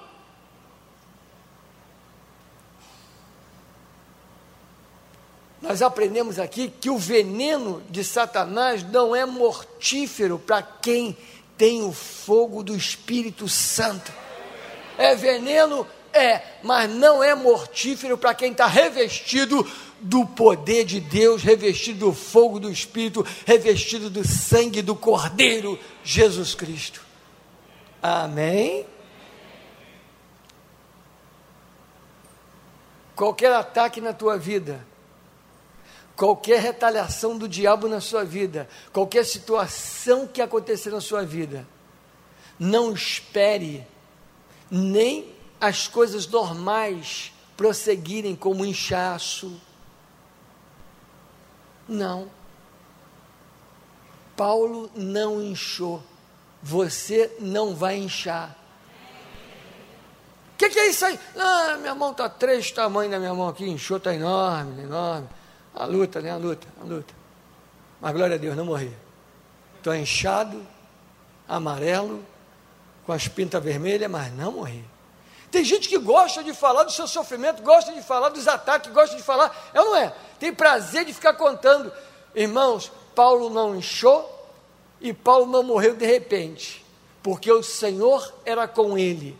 Nós 5.60 5.82
aprendemos 5.82 6.38
aqui 6.38 6.70
que 6.70 6.92
o 6.92 6.98
veneno 7.00 7.82
de 7.90 8.04
Satanás 8.04 8.84
não 8.84 9.16
é 9.16 9.26
mortífero 9.26 10.38
para 10.38 10.62
quem 10.62 11.18
tem 11.58 11.82
o 11.82 11.92
fogo 11.92 12.62
do 12.62 12.76
Espírito 12.76 13.50
Santo. 13.50 14.14
É 14.96 15.16
veneno, 15.16 15.88
é, 16.14 16.42
mas 16.64 16.90
não 16.90 17.24
é 17.24 17.34
mortífero 17.36 18.18
para 18.18 18.34
quem 18.34 18.52
está 18.52 18.68
revestido 18.68 19.66
do 20.00 20.26
poder 20.26 20.84
de 20.84 21.00
Deus, 21.00 21.44
revestido 21.44 22.08
do 22.08 22.14
fogo 22.14 22.60
do 22.60 22.72
Espírito, 22.72 23.26
revestido 23.46 24.10
do 24.10 24.28
sangue 24.28 24.82
do 24.82 24.96
Cordeiro 24.96 25.80
Jesus 26.04 26.56
Cristo. 26.56 27.02
Amém? 28.02 28.86
Qualquer 33.16 33.54
ataque 33.54 34.02
na 34.02 34.14
tua 34.14 34.38
vida, 34.38 34.84
qualquer 36.16 36.60
retaliação 36.60 37.38
do 37.38 37.48
diabo 37.48 37.88
na 37.88 38.02
sua 38.02 38.24
vida, 38.24 38.68
qualquer 38.92 39.24
situação 39.24 40.26
que 40.28 40.42
acontecer 40.42 40.90
na 40.90 41.02
sua 41.02 41.24
vida, 41.24 41.68
não 42.58 42.94
espere 42.94 43.86
nem 44.72 45.31
as 45.62 45.88
coisas 45.88 46.26
normais 46.26 47.32
prosseguirem 47.56 48.36
como 48.36 48.66
inchaço, 48.66 49.62
não. 51.88 52.32
Paulo 54.36 54.90
não 54.96 55.40
inchou. 55.40 56.02
Você 56.64 57.36
não 57.40 57.76
vai 57.76 57.98
inchar. 57.98 58.58
O 60.54 60.58
que, 60.58 60.70
que, 60.70 60.80
é 60.80 60.90
isso 60.90 61.06
aí? 61.06 61.20
Ah, 61.38 61.78
minha 61.80 61.94
mão 61.94 62.12
está 62.12 62.28
três 62.30 62.72
tamanhos 62.72 63.12
da 63.12 63.20
minha 63.20 63.34
mão 63.34 63.48
aqui, 63.48 63.66
inchou, 63.66 63.98
está 63.98 64.14
enorme, 64.14 64.84
enorme. 64.84 65.28
A 65.76 65.86
luta, 65.86 66.22
né? 66.22 66.32
A 66.32 66.38
luta, 66.38 66.68
a 66.80 66.84
luta. 66.84 67.14
Mas 68.00 68.14
glória 68.14 68.36
a 68.36 68.40
Deus, 68.40 68.56
não 68.56 68.66
morri. 68.66 68.96
Estou 69.78 69.96
inchado, 69.96 70.66
amarelo, 71.48 72.24
com 73.06 73.12
as 73.12 73.28
pintas 73.28 73.64
vermelhas, 73.64 74.10
mas 74.10 74.34
não 74.34 74.52
morri. 74.52 74.91
Tem 75.52 75.64
gente 75.64 75.90
que 75.90 75.98
gosta 75.98 76.44
de 76.44 76.54
falar 76.54 76.84
do 76.84 76.92
seu 76.92 77.08
sofrimento, 77.08 77.62
gosta 77.62 77.92
de 77.92 78.02
falar 78.02 78.30
dos 78.30 78.48
ataques, 78.48 78.92
gosta 78.92 79.16
de 79.18 79.22
falar, 79.22 79.70
é 79.74 79.82
ou 79.82 79.88
não 79.88 79.96
é? 79.98 80.16
Tem 80.40 80.54
prazer 80.54 81.06
de 81.06 81.14
ficar 81.14 81.34
contando. 81.34 81.92
Irmãos, 82.34 82.92
Paulo 83.14 83.50
não 83.50 83.76
inchou 83.76 84.50
e 85.02 85.14
Paulo 85.14 85.46
não 85.46 85.62
morreu 85.62 85.94
de 85.94 86.06
repente, 86.06 86.86
porque 87.22 87.52
o 87.52 87.62
Senhor 87.62 88.34
era 88.46 88.68
com 88.68 88.98
ele 88.98 89.38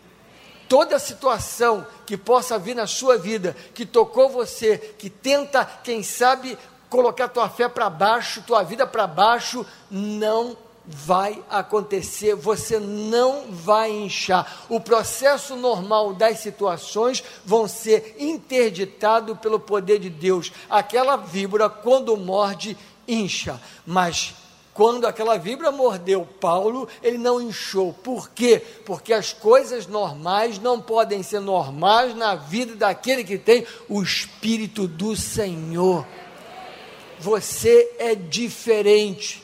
toda 0.72 0.98
situação 0.98 1.86
que 2.06 2.16
possa 2.16 2.58
vir 2.58 2.74
na 2.74 2.86
sua 2.86 3.18
vida, 3.18 3.54
que 3.74 3.84
tocou 3.84 4.30
você, 4.30 4.78
que 4.78 5.10
tenta, 5.10 5.66
quem 5.84 6.02
sabe, 6.02 6.56
colocar 6.88 7.28
tua 7.28 7.46
fé 7.50 7.68
para 7.68 7.90
baixo, 7.90 8.42
tua 8.46 8.62
vida 8.62 8.86
para 8.86 9.06
baixo, 9.06 9.66
não 9.90 10.56
vai 10.84 11.42
acontecer, 11.48 12.34
você 12.34 12.78
não 12.78 13.44
vai 13.50 13.90
inchar. 13.90 14.66
O 14.68 14.80
processo 14.80 15.56
normal 15.56 16.12
das 16.14 16.40
situações 16.40 17.22
vão 17.44 17.68
ser 17.68 18.16
interditado 18.18 19.36
pelo 19.36 19.60
poder 19.60 19.98
de 19.98 20.10
Deus. 20.10 20.52
Aquela 20.68 21.16
víbora, 21.16 21.68
quando 21.68 22.16
morde, 22.16 22.76
incha, 23.06 23.60
mas 23.86 24.34
quando 24.74 25.06
aquela 25.06 25.36
víbora 25.36 25.70
mordeu 25.70 26.26
Paulo, 26.40 26.88
ele 27.02 27.18
não 27.18 27.40
inchou. 27.40 27.92
Por 27.92 28.30
quê? 28.30 28.62
Porque 28.86 29.12
as 29.12 29.32
coisas 29.32 29.86
normais 29.86 30.58
não 30.58 30.80
podem 30.80 31.22
ser 31.22 31.40
normais 31.40 32.16
na 32.16 32.34
vida 32.34 32.74
daquele 32.74 33.22
que 33.22 33.36
tem 33.36 33.66
o 33.88 34.02
Espírito 34.02 34.88
do 34.88 35.14
Senhor. 35.14 36.06
Você 37.20 37.94
é 37.98 38.14
diferente. 38.14 39.41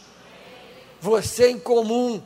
Você 1.01 1.45
é 1.45 1.51
incomum. 1.51 2.23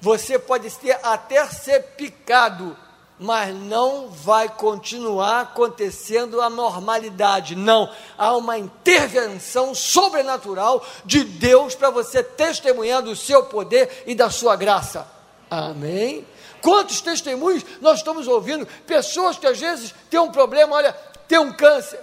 Você 0.00 0.38
pode 0.38 0.70
ter, 0.70 0.98
até 1.02 1.44
ser 1.46 1.80
picado 1.96 2.76
mas 3.18 3.54
não 3.54 4.08
vai 4.08 4.48
continuar 4.48 5.40
acontecendo 5.40 6.40
a 6.40 6.48
normalidade. 6.48 7.56
Não, 7.56 7.90
há 8.16 8.36
uma 8.36 8.56
intervenção 8.56 9.74
sobrenatural 9.74 10.84
de 11.04 11.24
Deus 11.24 11.74
para 11.74 11.90
você 11.90 12.22
testemunhar 12.22 13.02
do 13.02 13.16
seu 13.16 13.44
poder 13.44 14.04
e 14.06 14.14
da 14.14 14.30
sua 14.30 14.54
graça. 14.54 15.06
Amém? 15.50 16.24
Quantos 16.62 17.00
testemunhos 17.00 17.64
nós 17.80 17.98
estamos 17.98 18.28
ouvindo? 18.28 18.66
Pessoas 18.86 19.38
que 19.38 19.46
às 19.46 19.58
vezes 19.58 19.94
têm 20.10 20.20
um 20.20 20.30
problema, 20.30 20.76
olha, 20.76 20.92
tem 21.26 21.38
um 21.38 21.52
câncer. 21.52 22.00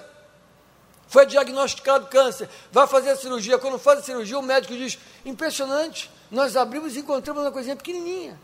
Foi 1.15 1.25
diagnosticado 1.25 2.07
câncer, 2.07 2.49
vai 2.73 2.85
fazer 2.87 3.11
a 3.11 3.15
cirurgia. 3.15 3.57
Quando 3.57 3.79
faz 3.79 3.99
a 3.99 4.01
cirurgia, 4.01 4.37
o 4.37 4.41
médico 4.41 4.75
diz: 4.75 4.99
impressionante, 5.25 6.11
nós 6.29 6.57
abrimos 6.57 6.93
e 6.93 6.99
encontramos 6.99 7.41
uma 7.41 7.53
coisinha 7.53 7.73
pequenininha. 7.77 8.37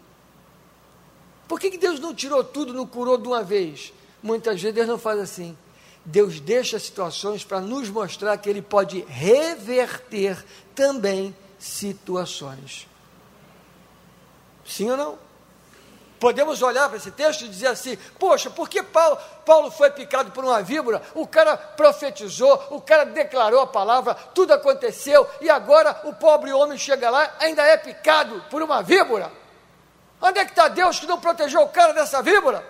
Por 1.49 1.59
que, 1.59 1.69
que 1.69 1.77
Deus 1.77 1.99
não 1.99 2.15
tirou 2.15 2.45
tudo, 2.45 2.73
não 2.73 2.87
curou 2.87 3.17
de 3.17 3.27
uma 3.27 3.43
vez? 3.43 3.91
Muitas 4.23 4.61
vezes 4.61 4.73
Deus 4.73 4.87
não 4.87 4.97
faz 4.97 5.19
assim. 5.19 5.57
Deus 6.05 6.39
deixa 6.39 6.79
situações 6.79 7.43
para 7.43 7.59
nos 7.59 7.89
mostrar 7.89 8.37
que 8.37 8.49
Ele 8.49 8.61
pode 8.61 9.01
reverter 9.01 10.41
também 10.73 11.35
situações. 11.59 12.87
Sim 14.65 14.91
ou 14.91 14.95
não? 14.95 15.19
Podemos 16.21 16.61
olhar 16.61 16.87
para 16.87 16.97
esse 16.97 17.09
texto 17.09 17.41
e 17.41 17.49
dizer 17.49 17.65
assim: 17.65 17.97
poxa, 18.19 18.47
por 18.51 18.69
que 18.69 18.83
Paulo, 18.83 19.17
Paulo 19.43 19.71
foi 19.71 19.89
picado 19.89 20.29
por 20.29 20.45
uma 20.45 20.61
víbora? 20.61 21.01
O 21.15 21.25
cara 21.25 21.57
profetizou, 21.57 22.67
o 22.69 22.79
cara 22.79 23.05
declarou 23.05 23.59
a 23.59 23.65
palavra, 23.65 24.13
tudo 24.13 24.53
aconteceu, 24.53 25.27
e 25.41 25.49
agora 25.49 25.99
o 26.03 26.13
pobre 26.13 26.53
homem 26.53 26.77
chega 26.77 27.09
lá, 27.09 27.33
ainda 27.39 27.63
é 27.63 27.75
picado 27.75 28.39
por 28.51 28.61
uma 28.61 28.83
víbora? 28.83 29.31
Onde 30.21 30.37
é 30.37 30.45
que 30.45 30.51
está 30.51 30.67
Deus 30.67 30.99
que 30.99 31.07
não 31.07 31.19
protegeu 31.19 31.61
o 31.61 31.69
cara 31.69 31.91
dessa 31.91 32.21
víbora? 32.21 32.63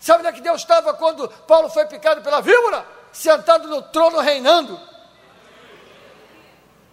Sabe 0.00 0.20
onde 0.20 0.28
é 0.28 0.32
que 0.32 0.40
Deus 0.40 0.62
estava 0.62 0.94
quando 0.94 1.28
Paulo 1.28 1.68
foi 1.68 1.84
picado 1.84 2.22
pela 2.22 2.40
víbora? 2.40 2.86
Sentado 3.12 3.68
no 3.68 3.82
trono 3.82 4.18
reinando. 4.18 4.80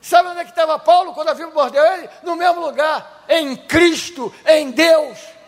Sabe 0.02 0.28
onde 0.28 0.42
é 0.42 0.44
que 0.44 0.50
estava 0.50 0.78
Paulo 0.78 1.14
quando 1.14 1.30
a 1.30 1.34
víbora 1.34 1.56
mordeu 1.56 1.86
ele? 1.86 2.10
No 2.22 2.36
mesmo 2.36 2.60
lugar, 2.60 3.24
em 3.30 3.56
Cristo, 3.56 4.34
em 4.46 4.72
Deus. 4.72 5.39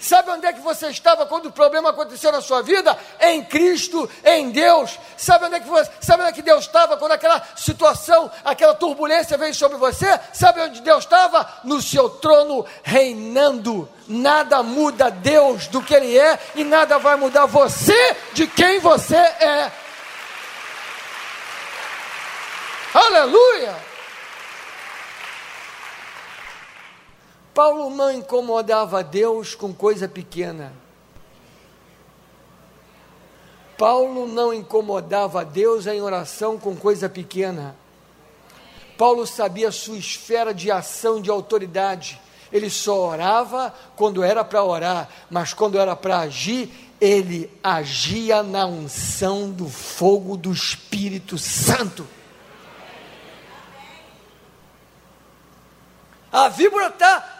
Sabe 0.00 0.30
onde 0.30 0.46
é 0.46 0.52
que 0.52 0.60
você 0.60 0.88
estava 0.88 1.26
quando 1.26 1.46
o 1.46 1.52
problema 1.52 1.90
aconteceu 1.90 2.32
na 2.32 2.40
sua 2.40 2.62
vida? 2.62 2.98
Em 3.20 3.44
Cristo, 3.44 4.08
em 4.24 4.50
Deus. 4.50 4.98
Sabe 5.14 5.44
onde 5.44 5.56
é 5.56 5.60
que, 5.60 5.68
você, 5.68 5.90
sabe 6.00 6.22
onde 6.22 6.32
é 6.32 6.34
que 6.34 6.40
Deus 6.40 6.64
estava 6.64 6.96
quando 6.96 7.12
aquela 7.12 7.46
situação, 7.54 8.30
aquela 8.42 8.74
turbulência 8.74 9.36
veio 9.36 9.54
sobre 9.54 9.76
você? 9.76 10.18
Sabe 10.32 10.62
onde 10.62 10.80
Deus 10.80 11.04
estava? 11.04 11.46
No 11.64 11.82
seu 11.82 12.08
trono, 12.08 12.64
reinando. 12.82 13.86
Nada 14.08 14.62
muda 14.62 15.10
Deus 15.10 15.66
do 15.66 15.82
que 15.82 15.94
Ele 15.94 16.18
é 16.18 16.38
e 16.54 16.64
nada 16.64 16.98
vai 16.98 17.16
mudar 17.16 17.44
você 17.44 18.16
de 18.32 18.46
quem 18.46 18.80
você 18.80 19.16
é. 19.16 19.70
Aleluia! 22.94 23.89
Paulo 27.54 27.90
não 27.90 28.10
incomodava 28.10 29.02
Deus 29.02 29.54
com 29.54 29.72
coisa 29.72 30.08
pequena. 30.08 30.72
Paulo 33.76 34.26
não 34.26 34.52
incomodava 34.52 35.44
Deus 35.44 35.86
em 35.86 36.00
oração 36.00 36.58
com 36.58 36.76
coisa 36.76 37.08
pequena. 37.08 37.74
Paulo 38.96 39.26
sabia 39.26 39.72
sua 39.72 39.96
esfera 39.96 40.52
de 40.52 40.70
ação 40.70 41.20
de 41.20 41.30
autoridade. 41.30 42.20
Ele 42.52 42.68
só 42.68 43.08
orava 43.08 43.74
quando 43.96 44.22
era 44.22 44.44
para 44.44 44.62
orar, 44.62 45.08
mas 45.30 45.54
quando 45.54 45.78
era 45.78 45.96
para 45.96 46.18
agir, 46.18 46.70
ele 47.00 47.50
agia 47.62 48.42
na 48.42 48.66
unção 48.66 49.50
do 49.50 49.68
fogo 49.68 50.36
do 50.36 50.52
Espírito 50.52 51.38
Santo. 51.38 52.06
A 56.30 56.48
víbora 56.48 56.88
está 56.88 57.39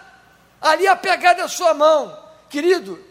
ali 0.61 0.87
apegada 0.87 1.45
à 1.45 1.49
sua 1.49 1.75
mão. 1.75 2.19
Querido, 2.49 3.03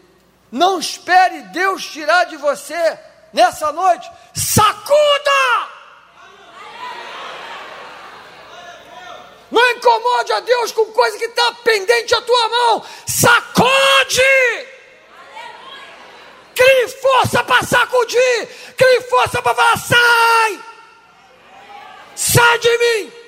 não 0.50 0.78
espere 0.78 1.42
Deus 1.42 1.84
tirar 1.86 2.24
de 2.24 2.36
você 2.36 2.98
nessa 3.32 3.72
noite. 3.72 4.10
Sacuda! 4.34 5.68
Não 9.50 9.70
incomode 9.72 10.32
a 10.32 10.40
Deus 10.40 10.70
com 10.70 10.84
coisa 10.86 11.18
que 11.18 11.24
está 11.24 11.52
pendente 11.64 12.14
à 12.14 12.22
tua 12.22 12.48
mão. 12.48 12.84
Sacode! 13.06 14.20
Crie 16.54 16.88
força 16.88 17.42
para 17.42 17.62
sacudir. 17.64 18.48
Crie 18.76 19.00
força 19.02 19.42
para 19.42 19.54
falar: 19.54 19.78
sai! 19.78 20.64
Sai 22.14 22.58
de 22.58 22.78
mim! 22.78 23.19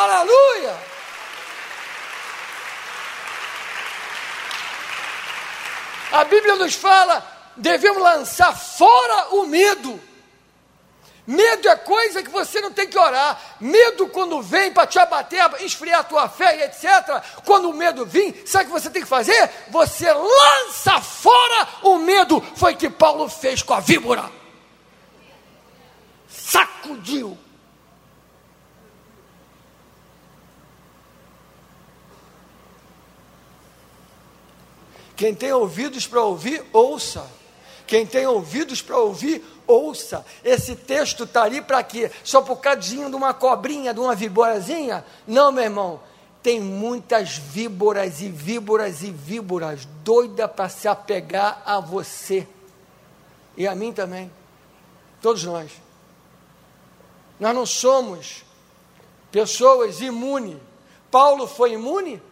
Aleluia! 0.00 0.78
A 6.10 6.24
Bíblia 6.24 6.56
nos 6.56 6.74
fala, 6.74 7.22
devemos 7.54 8.02
lançar 8.02 8.56
fora 8.56 9.34
o 9.34 9.46
medo. 9.46 10.00
Medo 11.26 11.68
é 11.68 11.76
coisa 11.76 12.22
que 12.22 12.30
você 12.30 12.62
não 12.62 12.72
tem 12.72 12.88
que 12.88 12.98
orar. 12.98 13.38
Medo, 13.60 14.08
quando 14.08 14.40
vem 14.40 14.72
para 14.72 14.86
te 14.86 14.98
abater, 14.98 15.38
esfriar 15.60 16.00
a 16.00 16.04
tua 16.04 16.28
fé 16.30 16.56
e 16.56 16.62
etc. 16.62 17.22
Quando 17.44 17.68
o 17.68 17.74
medo 17.74 18.06
vir, 18.06 18.42
sabe 18.46 18.64
o 18.64 18.66
que 18.68 18.80
você 18.80 18.88
tem 18.88 19.02
que 19.02 19.08
fazer? 19.08 19.50
Você 19.68 20.10
lança 20.10 20.98
fora 21.02 21.68
o 21.82 21.98
medo. 21.98 22.40
Foi 22.56 22.72
o 22.72 22.76
que 22.76 22.88
Paulo 22.88 23.28
fez 23.28 23.62
com 23.62 23.74
a 23.74 23.80
víbora. 23.80 24.32
Sacudiu. 26.26 27.49
Quem 35.20 35.34
tem 35.34 35.52
ouvidos 35.52 36.06
para 36.06 36.22
ouvir, 36.22 36.64
ouça. 36.72 37.26
Quem 37.86 38.06
tem 38.06 38.26
ouvidos 38.26 38.80
para 38.80 38.96
ouvir, 38.96 39.44
ouça. 39.66 40.24
Esse 40.42 40.74
texto 40.74 41.24
está 41.24 41.42
ali 41.42 41.60
para 41.60 41.82
quê? 41.82 42.10
Só 42.24 42.40
por 42.40 42.56
cadinho 42.56 43.10
de 43.10 43.16
uma 43.16 43.34
cobrinha, 43.34 43.92
de 43.92 44.00
uma 44.00 44.14
víborazinha? 44.14 45.04
Não, 45.26 45.52
meu 45.52 45.64
irmão. 45.64 46.00
Tem 46.42 46.58
muitas 46.58 47.36
víboras 47.36 48.22
e 48.22 48.30
víboras 48.30 49.02
e 49.02 49.10
víboras 49.10 49.86
doida 50.02 50.48
para 50.48 50.70
se 50.70 50.88
apegar 50.88 51.60
a 51.66 51.80
você. 51.80 52.48
E 53.58 53.68
a 53.68 53.74
mim 53.74 53.92
também. 53.92 54.32
Todos 55.20 55.44
nós. 55.44 55.70
Nós 57.38 57.54
não 57.54 57.66
somos 57.66 58.42
pessoas 59.30 60.00
imunes. 60.00 60.56
Paulo 61.10 61.46
foi 61.46 61.74
imune? 61.74 62.22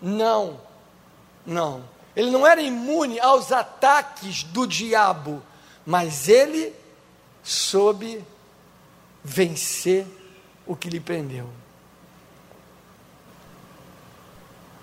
Não. 0.00 0.58
Não. 1.44 1.95
Ele 2.16 2.30
não 2.30 2.46
era 2.46 2.62
imune 2.62 3.20
aos 3.20 3.52
ataques 3.52 4.42
do 4.42 4.66
diabo, 4.66 5.42
mas 5.84 6.28
ele 6.28 6.74
soube 7.44 8.24
vencer 9.22 10.06
o 10.66 10.74
que 10.74 10.88
lhe 10.88 10.98
prendeu. 10.98 11.46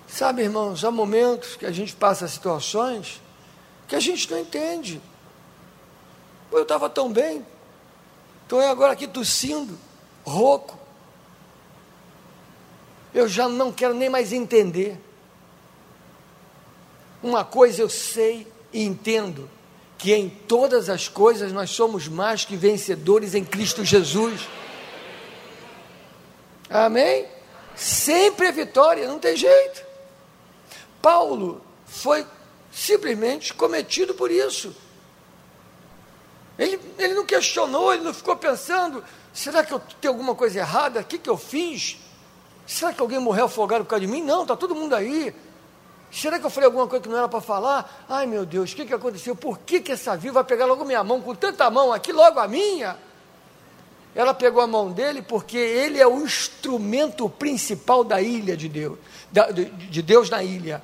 Sabe, 0.07 0.43
irmãos, 0.43 0.85
há 0.85 0.91
momentos 0.91 1.55
que 1.55 1.65
a 1.65 1.71
gente 1.71 1.95
passa 1.95 2.27
situações 2.27 3.19
que 3.87 3.95
a 3.95 3.99
gente 3.99 4.29
não 4.31 4.39
entende. 4.39 5.01
eu 6.51 6.61
estava 6.61 6.89
tão 6.89 7.11
bem, 7.11 7.45
estou 8.43 8.59
agora 8.59 8.93
aqui 8.93 9.07
tossindo, 9.07 9.77
rouco. 10.23 10.77
eu 13.13 13.27
já 13.27 13.49
não 13.49 13.71
quero 13.71 13.93
nem 13.93 14.09
mais 14.09 14.31
entender. 14.31 14.99
Uma 17.23 17.45
coisa 17.45 17.81
eu 17.81 17.89
sei 17.89 18.45
e 18.71 18.83
entendo: 18.83 19.49
que 20.03 20.13
em 20.13 20.27
todas 20.27 20.89
as 20.89 21.07
coisas 21.07 21.53
nós 21.53 21.69
somos 21.69 22.09
mais 22.09 22.43
que 22.43 22.57
vencedores 22.57 23.33
em 23.33 23.45
Cristo 23.45 23.85
Jesus. 23.85 24.49
Amém? 26.69 27.25
Sempre 27.73 28.47
é 28.47 28.51
vitória, 28.51 29.07
não 29.07 29.17
tem 29.17 29.37
jeito. 29.37 29.81
Paulo 31.01 31.61
foi 31.85 32.25
simplesmente 32.69 33.53
cometido 33.53 34.13
por 34.13 34.29
isso. 34.29 34.75
Ele, 36.59 36.77
ele 36.97 37.13
não 37.13 37.25
questionou, 37.25 37.93
ele 37.93 38.03
não 38.03 38.13
ficou 38.13 38.35
pensando: 38.35 39.01
será 39.33 39.63
que 39.63 39.73
eu 39.73 39.81
tenho 40.01 40.13
alguma 40.13 40.35
coisa 40.35 40.59
errada? 40.59 40.99
O 40.99 41.05
que, 41.05 41.17
que 41.17 41.29
eu 41.29 41.37
fiz? 41.37 41.97
Será 42.67 42.91
que 42.91 43.01
alguém 43.01 43.19
morreu 43.19 43.45
afogado 43.45 43.85
por 43.85 43.91
causa 43.91 44.05
de 44.05 44.11
mim? 44.11 44.21
Não, 44.21 44.41
está 44.41 44.57
todo 44.57 44.75
mundo 44.75 44.93
aí. 44.93 45.33
Será 46.13 46.37
que 46.37 46.45
eu 46.45 46.49
falei 46.51 46.67
alguma 46.67 46.87
coisa 46.87 47.01
que 47.01 47.09
não 47.09 47.17
era 47.17 47.27
para 47.27 47.41
falar? 47.41 48.05
Ai 48.07 48.27
meu 48.27 48.45
Deus, 48.45 48.71
o 48.71 48.75
que, 48.75 48.85
que 48.85 48.93
aconteceu? 48.93 49.35
Por 49.35 49.57
que, 49.57 49.81
que 49.81 49.91
essa 49.91 50.15
viva 50.15 50.35
vai 50.35 50.43
pegar 50.43 50.67
logo 50.67 50.85
minha 50.85 51.03
mão, 51.03 51.19
com 51.19 51.33
tanta 51.33 51.67
mão 51.71 51.91
aqui, 51.91 52.13
logo 52.13 52.39
a 52.39 52.47
minha? 52.47 52.95
Ela 54.13 54.31
pegou 54.31 54.61
a 54.61 54.67
mão 54.67 54.91
dele 54.91 55.23
porque 55.23 55.57
ele 55.57 55.99
é 55.99 56.05
o 56.05 56.21
instrumento 56.21 57.27
principal 57.27 58.03
da 58.03 58.21
ilha 58.21 58.55
de 58.55 58.69
Deus, 58.69 58.99
da, 59.31 59.49
de, 59.49 59.65
de 59.65 60.01
Deus 60.03 60.29
na 60.29 60.43
ilha. 60.43 60.83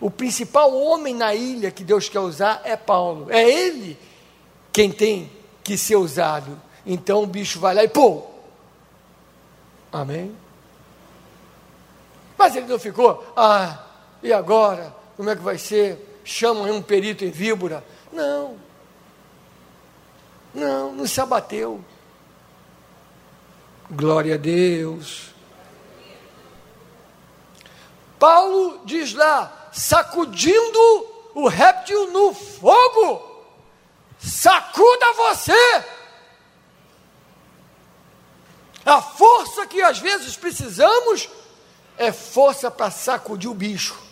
O 0.00 0.08
principal 0.08 0.72
homem 0.72 1.16
na 1.16 1.34
ilha 1.34 1.72
que 1.72 1.82
Deus 1.82 2.08
quer 2.08 2.20
usar 2.20 2.60
é 2.62 2.76
Paulo. 2.76 3.26
É 3.30 3.42
ele 3.42 3.98
quem 4.72 4.92
tem 4.92 5.32
que 5.64 5.76
ser 5.76 5.96
usado. 5.96 6.62
Então 6.86 7.24
o 7.24 7.26
bicho 7.26 7.58
vai 7.58 7.74
lá 7.74 7.82
e 7.82 7.88
pô! 7.88 8.22
Amém? 9.90 10.32
Mas 12.38 12.54
ele 12.54 12.66
não 12.66 12.78
ficou, 12.78 13.24
ah, 13.36 13.84
e 14.24 14.32
agora? 14.32 14.96
Como 15.18 15.28
é 15.28 15.36
que 15.36 15.42
vai 15.42 15.58
ser? 15.58 16.20
Chamam 16.24 16.64
um 16.72 16.80
perito 16.80 17.26
em 17.26 17.30
víbora? 17.30 17.84
Não. 18.10 18.56
Não, 20.54 20.92
não 20.92 21.06
se 21.06 21.20
abateu. 21.20 21.84
Glória 23.90 24.36
a 24.36 24.38
Deus. 24.38 25.34
Paulo 28.18 28.80
diz 28.86 29.12
lá, 29.12 29.68
sacudindo 29.70 31.06
o 31.34 31.46
réptil 31.46 32.10
no 32.10 32.32
fogo, 32.32 33.44
sacuda 34.18 35.12
você. 35.12 35.84
A 38.86 39.02
força 39.02 39.66
que 39.66 39.82
às 39.82 39.98
vezes 39.98 40.34
precisamos 40.34 41.28
é 41.98 42.10
força 42.10 42.70
para 42.70 42.90
sacudir 42.90 43.50
o 43.50 43.54
bicho. 43.54 44.03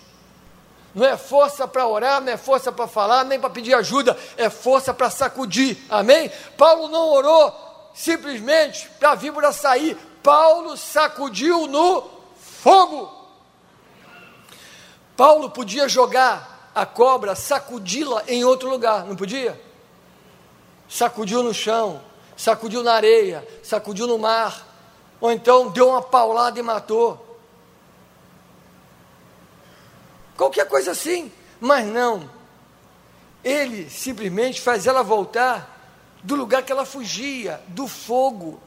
Não 0.95 1.07
é 1.07 1.17
força 1.17 1.67
para 1.67 1.87
orar, 1.87 2.21
não 2.21 2.33
é 2.33 2.37
força 2.37 2.71
para 2.71 2.87
falar, 2.87 3.25
nem 3.25 3.41
para 3.41 3.49
pedir 3.49 3.75
ajuda, 3.75 4.17
é 4.37 4.51
força 4.51 4.93
para 4.93 5.09
sacudir. 5.09 5.79
Amém? 5.89 6.31
Paulo 6.57 6.89
não 6.89 7.11
orou 7.11 7.91
simplesmente 7.95 8.89
para 8.99 9.13
a 9.13 9.15
víbora 9.15 9.53
sair. 9.53 9.97
Paulo 10.23 10.77
sacudiu 10.77 11.67
no 11.67 12.05
fogo. 12.37 13.11
Paulo 15.17 15.51
podia 15.51 15.89
jogar 15.89 16.71
a 16.75 16.87
cobra, 16.87 17.35
sacudi-la 17.35 18.23
em 18.27 18.45
outro 18.45 18.69
lugar, 18.69 19.05
não 19.05 19.17
podia? 19.17 19.61
Sacudiu 20.89 21.43
no 21.43 21.55
chão, 21.55 22.01
sacudiu 22.37 22.83
na 22.83 22.95
areia, 22.95 23.47
sacudiu 23.63 24.07
no 24.07 24.19
mar, 24.19 24.67
ou 25.21 25.31
então 25.31 25.71
deu 25.71 25.89
uma 25.89 26.03
paulada 26.03 26.59
e 26.59 26.63
matou. 26.63 27.32
Qualquer 30.37 30.67
coisa 30.69 30.93
assim. 30.93 31.31
Mas 31.61 31.87
não, 31.87 32.29
ele 33.45 33.89
simplesmente 33.89 34.61
faz 34.61 34.87
ela 34.87 35.03
voltar 35.03 35.73
do 36.23 36.35
lugar 36.35 36.63
que 36.63 36.73
ela 36.73 36.85
fugia, 36.85 37.61
do 37.69 37.87
fogo. 37.87 38.61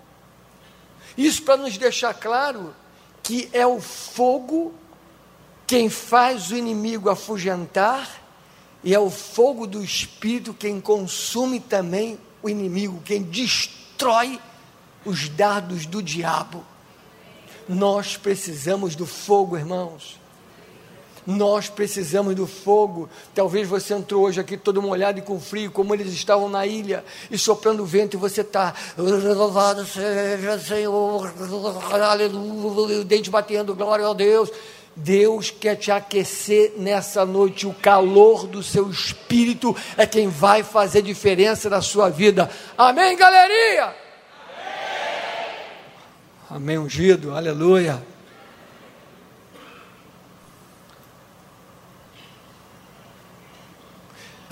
Isso 1.17 1.43
para 1.43 1.57
nos 1.57 1.77
deixar 1.77 2.13
claro 2.13 2.75
que 3.23 3.49
é 3.53 3.65
o 3.65 3.81
fogo 3.81 4.73
quem 5.65 5.89
faz 5.89 6.51
o 6.51 6.55
inimigo 6.55 7.09
afugentar, 7.09 8.21
e 8.83 8.93
é 8.93 8.99
o 8.99 9.09
fogo 9.09 9.65
do 9.65 9.83
Espírito 9.83 10.53
quem 10.53 10.79
consome 10.79 11.59
também 11.59 12.19
o 12.43 12.47
inimigo, 12.47 13.01
quem 13.03 13.23
destrói 13.23 14.39
os 15.03 15.27
dardos 15.27 15.87
do 15.87 16.03
diabo. 16.03 16.63
Nós 17.67 18.15
precisamos 18.15 18.95
do 18.95 19.07
fogo, 19.07 19.57
irmãos. 19.57 20.19
Nós 21.25 21.69
precisamos 21.69 22.35
do 22.35 22.45
fogo. 22.45 23.09
Talvez 23.33 23.67
você 23.67 23.93
entrou 23.93 24.25
hoje 24.25 24.39
aqui 24.39 24.55
todo 24.57 24.81
molhado 24.81 25.19
e 25.19 25.21
com 25.21 25.39
frio, 25.39 25.71
como 25.71 25.93
eles 25.93 26.13
estavam 26.13 26.47
na 26.47 26.65
ilha, 26.65 27.03
e 27.31 27.37
soprando 27.37 27.83
o 27.83 27.85
vento, 27.85 28.15
e 28.15 28.17
você 28.17 28.41
está, 28.41 28.73
louvado 28.97 29.85
seja 29.85 30.59
Senhor, 30.59 31.33
aleluia, 32.03 33.01
o 33.01 33.03
dente 33.03 33.29
batendo, 33.29 33.73
glória 33.75 34.07
a 34.07 34.13
Deus. 34.13 34.51
Deus 34.95 35.51
quer 35.51 35.75
te 35.75 35.91
aquecer 35.91 36.73
nessa 36.77 37.25
noite. 37.25 37.67
O 37.67 37.73
calor 37.73 38.47
do 38.47 38.63
seu 38.63 38.89
espírito 38.89 39.75
é 39.97 40.05
quem 40.05 40.29
vai 40.29 40.63
fazer 40.63 41.01
diferença 41.01 41.69
na 41.69 41.81
sua 41.81 42.09
vida. 42.09 42.49
Amém, 42.77 43.17
galerinha? 43.17 43.93
Amém, 46.49 46.77
Amém 46.77 46.77
ungido, 46.77 47.35
aleluia. 47.35 48.01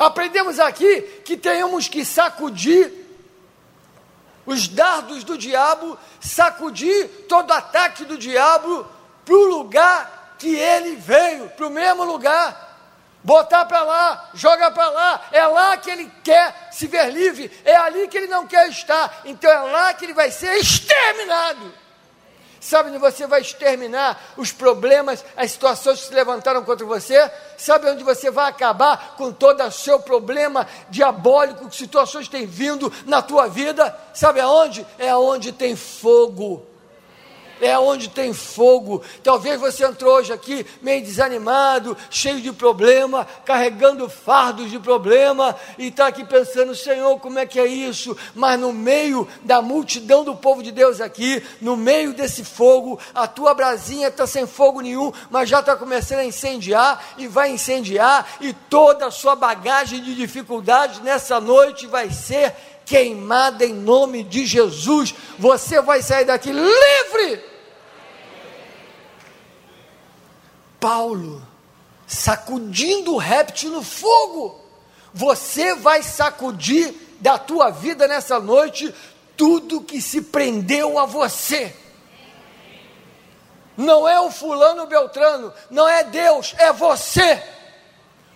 Aprendemos 0.03 0.59
aqui 0.59 1.01
que 1.23 1.37
temos 1.37 1.87
que 1.87 2.03
sacudir 2.03 2.91
os 4.45 4.67
dardos 4.67 5.23
do 5.23 5.37
diabo, 5.37 5.97
sacudir 6.19 7.07
todo 7.29 7.51
ataque 7.51 8.03
do 8.05 8.17
diabo 8.17 8.85
para 9.23 9.35
o 9.35 9.45
lugar 9.45 10.35
que 10.37 10.55
ele 10.55 10.95
veio, 10.95 11.49
para 11.49 11.67
o 11.67 11.69
mesmo 11.69 12.03
lugar. 12.03 12.71
Botar 13.23 13.63
para 13.63 13.83
lá, 13.83 14.29
joga 14.33 14.69
para 14.69 14.89
lá, 14.89 15.21
é 15.31 15.47
lá 15.47 15.77
que 15.77 15.89
ele 15.89 16.11
quer 16.21 16.67
se 16.73 16.87
ver 16.87 17.09
livre, 17.09 17.49
é 17.63 17.73
ali 17.73 18.05
que 18.09 18.17
ele 18.17 18.27
não 18.27 18.45
quer 18.45 18.67
estar, 18.67 19.21
então 19.23 19.49
é 19.49 19.59
lá 19.71 19.93
que 19.93 20.03
ele 20.03 20.13
vai 20.13 20.29
ser 20.29 20.57
exterminado. 20.57 21.73
Sabe 22.63 22.91
onde 22.91 22.97
você 22.97 23.27
vai 23.27 23.41
exterminar 23.41 24.33
os 24.37 24.53
problemas, 24.53 25.23
as 25.35 25.51
situações 25.51 25.99
que 25.99 26.07
se 26.07 26.13
levantaram 26.13 26.63
contra 26.63 26.85
você? 26.85 27.29
Sabe 27.57 27.89
onde 27.89 28.05
você 28.05 28.31
vai 28.31 28.49
acabar 28.49 29.15
com 29.17 29.33
todo 29.33 29.61
o 29.61 29.69
seu 29.69 29.99
problema 29.99 30.65
diabólico, 30.89 31.67
que 31.67 31.75
situações 31.75 32.29
têm 32.29 32.45
vindo 32.45 32.91
na 33.05 33.21
tua 33.21 33.49
vida? 33.49 33.93
Sabe 34.13 34.39
aonde? 34.39 34.87
É 34.97 35.09
aonde 35.09 35.51
tem 35.51 35.75
fogo 35.75 36.65
é 37.65 37.77
onde 37.79 38.09
tem 38.09 38.33
fogo. 38.33 39.01
Talvez 39.23 39.59
você 39.59 39.85
entrou 39.85 40.15
hoje 40.15 40.33
aqui 40.33 40.65
meio 40.81 41.03
desanimado, 41.03 41.97
cheio 42.09 42.41
de 42.41 42.51
problema, 42.51 43.25
carregando 43.45 44.09
fardos 44.09 44.69
de 44.69 44.79
problema, 44.79 45.55
e 45.77 45.87
está 45.87 46.07
aqui 46.07 46.23
pensando, 46.25 46.75
Senhor, 46.75 47.19
como 47.19 47.39
é 47.39 47.45
que 47.45 47.59
é 47.59 47.65
isso? 47.65 48.15
Mas 48.35 48.59
no 48.59 48.73
meio 48.73 49.27
da 49.43 49.61
multidão 49.61 50.23
do 50.23 50.35
povo 50.35 50.61
de 50.61 50.71
Deus 50.71 50.99
aqui, 50.99 51.43
no 51.61 51.75
meio 51.75 52.13
desse 52.13 52.43
fogo, 52.43 52.99
a 53.13 53.27
tua 53.27 53.53
brasinha 53.53 54.07
está 54.07 54.27
sem 54.27 54.45
fogo 54.45 54.81
nenhum, 54.81 55.11
mas 55.29 55.49
já 55.49 55.59
está 55.59 55.75
começando 55.75 56.19
a 56.19 56.25
incendiar 56.25 57.13
e 57.17 57.27
vai 57.27 57.51
incendiar, 57.51 58.37
e 58.41 58.53
toda 58.53 59.07
a 59.07 59.11
sua 59.11 59.35
bagagem 59.35 60.01
de 60.01 60.15
dificuldades 60.15 60.99
nessa 60.99 61.39
noite 61.39 61.87
vai 61.87 62.11
ser 62.11 62.53
queimada 62.85 63.65
em 63.65 63.73
nome 63.73 64.23
de 64.23 64.45
Jesus. 64.45 65.15
Você 65.39 65.81
vai 65.81 66.01
sair 66.01 66.25
daqui 66.25 66.51
livre. 66.51 67.52
Paulo 70.83 71.41
sacudindo 72.05 73.13
o 73.13 73.17
réptil 73.17 73.69
no 73.71 73.81
fogo. 73.81 74.59
Você 75.13 75.75
vai 75.75 76.03
sacudir 76.03 76.93
da 77.21 77.37
tua 77.37 77.69
vida 77.69 78.05
nessa 78.05 78.37
noite 78.37 78.93
tudo 79.37 79.79
que 79.79 80.01
se 80.01 80.23
prendeu 80.23 80.99
a 80.99 81.05
você. 81.05 81.73
Não 83.77 84.05
é 84.05 84.19
o 84.19 84.29
fulano 84.29 84.85
Beltrano, 84.85 85.53
não 85.71 85.87
é 85.87 86.03
Deus, 86.03 86.53
é 86.57 86.73
você. 86.73 87.41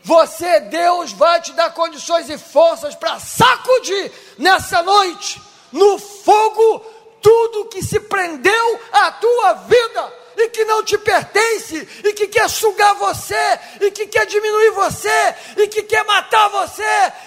Você, 0.02 0.62
Deus, 0.62 1.12
vai 1.12 1.42
te 1.42 1.52
dar 1.52 1.74
condições 1.74 2.30
e 2.30 2.38
forças 2.38 2.96
para 2.96 3.20
sacudir 3.20 4.10
nessa 4.38 4.82
noite, 4.82 5.42
no 5.70 6.00
fogo, 6.00 6.80
tudo 7.22 7.66
que 7.66 7.84
se 7.84 8.00
prendeu 8.00 8.80
à 8.94 9.12
tua 9.12 9.54
vida 9.54 10.27
e 10.38 10.50
que 10.50 10.64
não 10.66 10.84
te 10.84 10.98
pertence, 11.00 11.88
e 12.04 12.14
que 12.14 12.28
quer 12.28 12.48
sugar 12.48 12.94
você, 12.96 13.60
e 13.82 13.90
que 13.90 14.06
quer 14.06 14.28
diminuir 14.28 14.70
você, 14.72 15.36
e 15.58 15.68
que 15.68 15.82
quer 15.82 16.06
matar 16.06 16.48
você, 16.50 16.84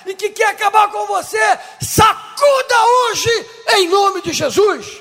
e 0.07 0.15
que 0.15 0.31
quer 0.31 0.47
acabar 0.47 0.91
com 0.93 1.07
você, 1.07 1.59
sacuda 1.81 2.85
hoje 2.85 3.47
em 3.75 3.89
nome 3.89 4.23
de 4.23 4.33
Jesus. 4.33 5.01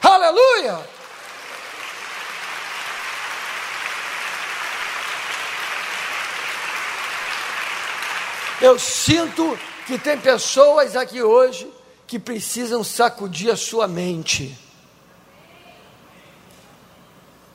Aleluia! 0.00 0.94
Eu 8.60 8.78
sinto 8.78 9.58
que 9.86 9.98
tem 9.98 10.18
pessoas 10.18 10.94
aqui 10.94 11.20
hoje 11.20 11.68
que 12.06 12.18
precisam 12.18 12.84
sacudir 12.84 13.50
a 13.50 13.56
sua 13.56 13.88
mente. 13.88 14.63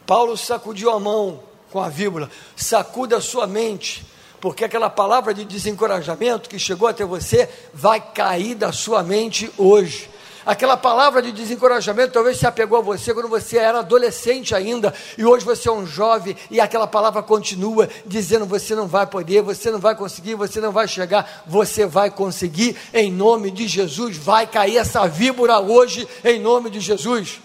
Paulo 0.09 0.35
sacudiu 0.35 0.89
a 0.89 0.99
mão 0.99 1.39
com 1.71 1.79
a 1.79 1.87
víbora, 1.87 2.31
sacuda 2.55 3.17
a 3.17 3.21
sua 3.21 3.45
mente, 3.45 4.03
porque 4.41 4.65
aquela 4.65 4.89
palavra 4.89 5.35
de 5.35 5.45
desencorajamento 5.45 6.49
que 6.49 6.57
chegou 6.57 6.87
até 6.87 7.05
você 7.05 7.47
vai 7.71 8.01
cair 8.01 8.55
da 8.55 8.71
sua 8.71 9.03
mente 9.03 9.51
hoje. 9.55 10.09
Aquela 10.43 10.75
palavra 10.75 11.21
de 11.21 11.31
desencorajamento 11.31 12.11
talvez 12.11 12.39
se 12.39 12.47
apegou 12.47 12.79
a 12.79 12.81
você 12.81 13.13
quando 13.13 13.29
você 13.29 13.59
era 13.59 13.81
adolescente 13.81 14.55
ainda, 14.55 14.91
e 15.15 15.23
hoje 15.23 15.45
você 15.45 15.69
é 15.69 15.71
um 15.71 15.85
jovem, 15.85 16.35
e 16.49 16.59
aquela 16.59 16.87
palavra 16.87 17.21
continua 17.21 17.87
dizendo: 18.03 18.47
você 18.47 18.73
não 18.73 18.87
vai 18.87 19.05
poder, 19.05 19.43
você 19.43 19.69
não 19.69 19.77
vai 19.77 19.93
conseguir, 19.93 20.33
você 20.33 20.59
não 20.59 20.71
vai 20.71 20.87
chegar, 20.87 21.43
você 21.45 21.85
vai 21.85 22.09
conseguir, 22.09 22.75
em 22.95 23.11
nome 23.11 23.51
de 23.51 23.67
Jesus. 23.67 24.17
Vai 24.17 24.47
cair 24.47 24.77
essa 24.77 25.07
víbora 25.07 25.59
hoje, 25.59 26.07
em 26.25 26.39
nome 26.39 26.71
de 26.71 26.79
Jesus. 26.79 27.39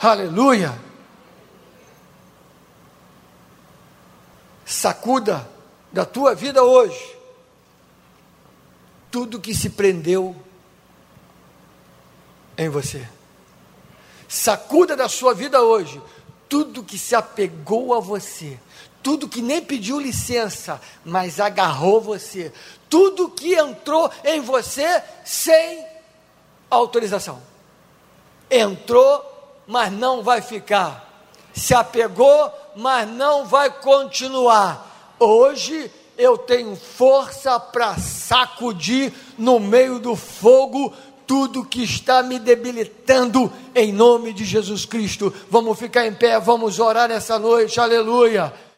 Aleluia. 0.00 0.91
Sacuda 4.72 5.46
da 5.92 6.06
tua 6.06 6.34
vida 6.34 6.64
hoje 6.64 7.14
tudo 9.10 9.38
que 9.38 9.54
se 9.54 9.68
prendeu 9.68 10.34
em 12.56 12.70
você. 12.70 13.06
Sacuda 14.26 14.96
da 14.96 15.10
sua 15.10 15.34
vida 15.34 15.60
hoje 15.60 16.00
tudo 16.48 16.82
que 16.82 16.96
se 16.96 17.14
apegou 17.14 17.92
a 17.92 18.00
você, 18.00 18.58
tudo 19.02 19.28
que 19.28 19.42
nem 19.42 19.60
pediu 19.60 20.00
licença, 20.00 20.80
mas 21.04 21.38
agarrou 21.38 22.00
você, 22.00 22.50
tudo 22.88 23.28
que 23.28 23.52
entrou 23.54 24.10
em 24.24 24.40
você 24.40 25.02
sem 25.22 25.86
autorização. 26.70 27.42
Entrou, 28.50 29.22
mas 29.66 29.92
não 29.92 30.22
vai 30.22 30.40
ficar. 30.40 31.06
Se 31.52 31.74
apegou, 31.74 32.50
mas 32.76 33.08
não 33.08 33.44
vai 33.44 33.70
continuar. 33.70 35.14
Hoje 35.18 35.90
eu 36.16 36.36
tenho 36.36 36.76
força 36.76 37.58
para 37.58 37.96
sacudir 37.98 39.12
no 39.38 39.58
meio 39.58 39.98
do 39.98 40.14
fogo 40.14 40.92
tudo 41.26 41.64
que 41.64 41.82
está 41.82 42.22
me 42.22 42.38
debilitando, 42.38 43.50
em 43.74 43.92
nome 43.92 44.32
de 44.32 44.44
Jesus 44.44 44.84
Cristo. 44.84 45.32
Vamos 45.48 45.78
ficar 45.78 46.06
em 46.06 46.12
pé, 46.12 46.38
vamos 46.38 46.78
orar 46.78 47.08
nessa 47.08 47.38
noite, 47.38 47.80
aleluia. 47.80 48.52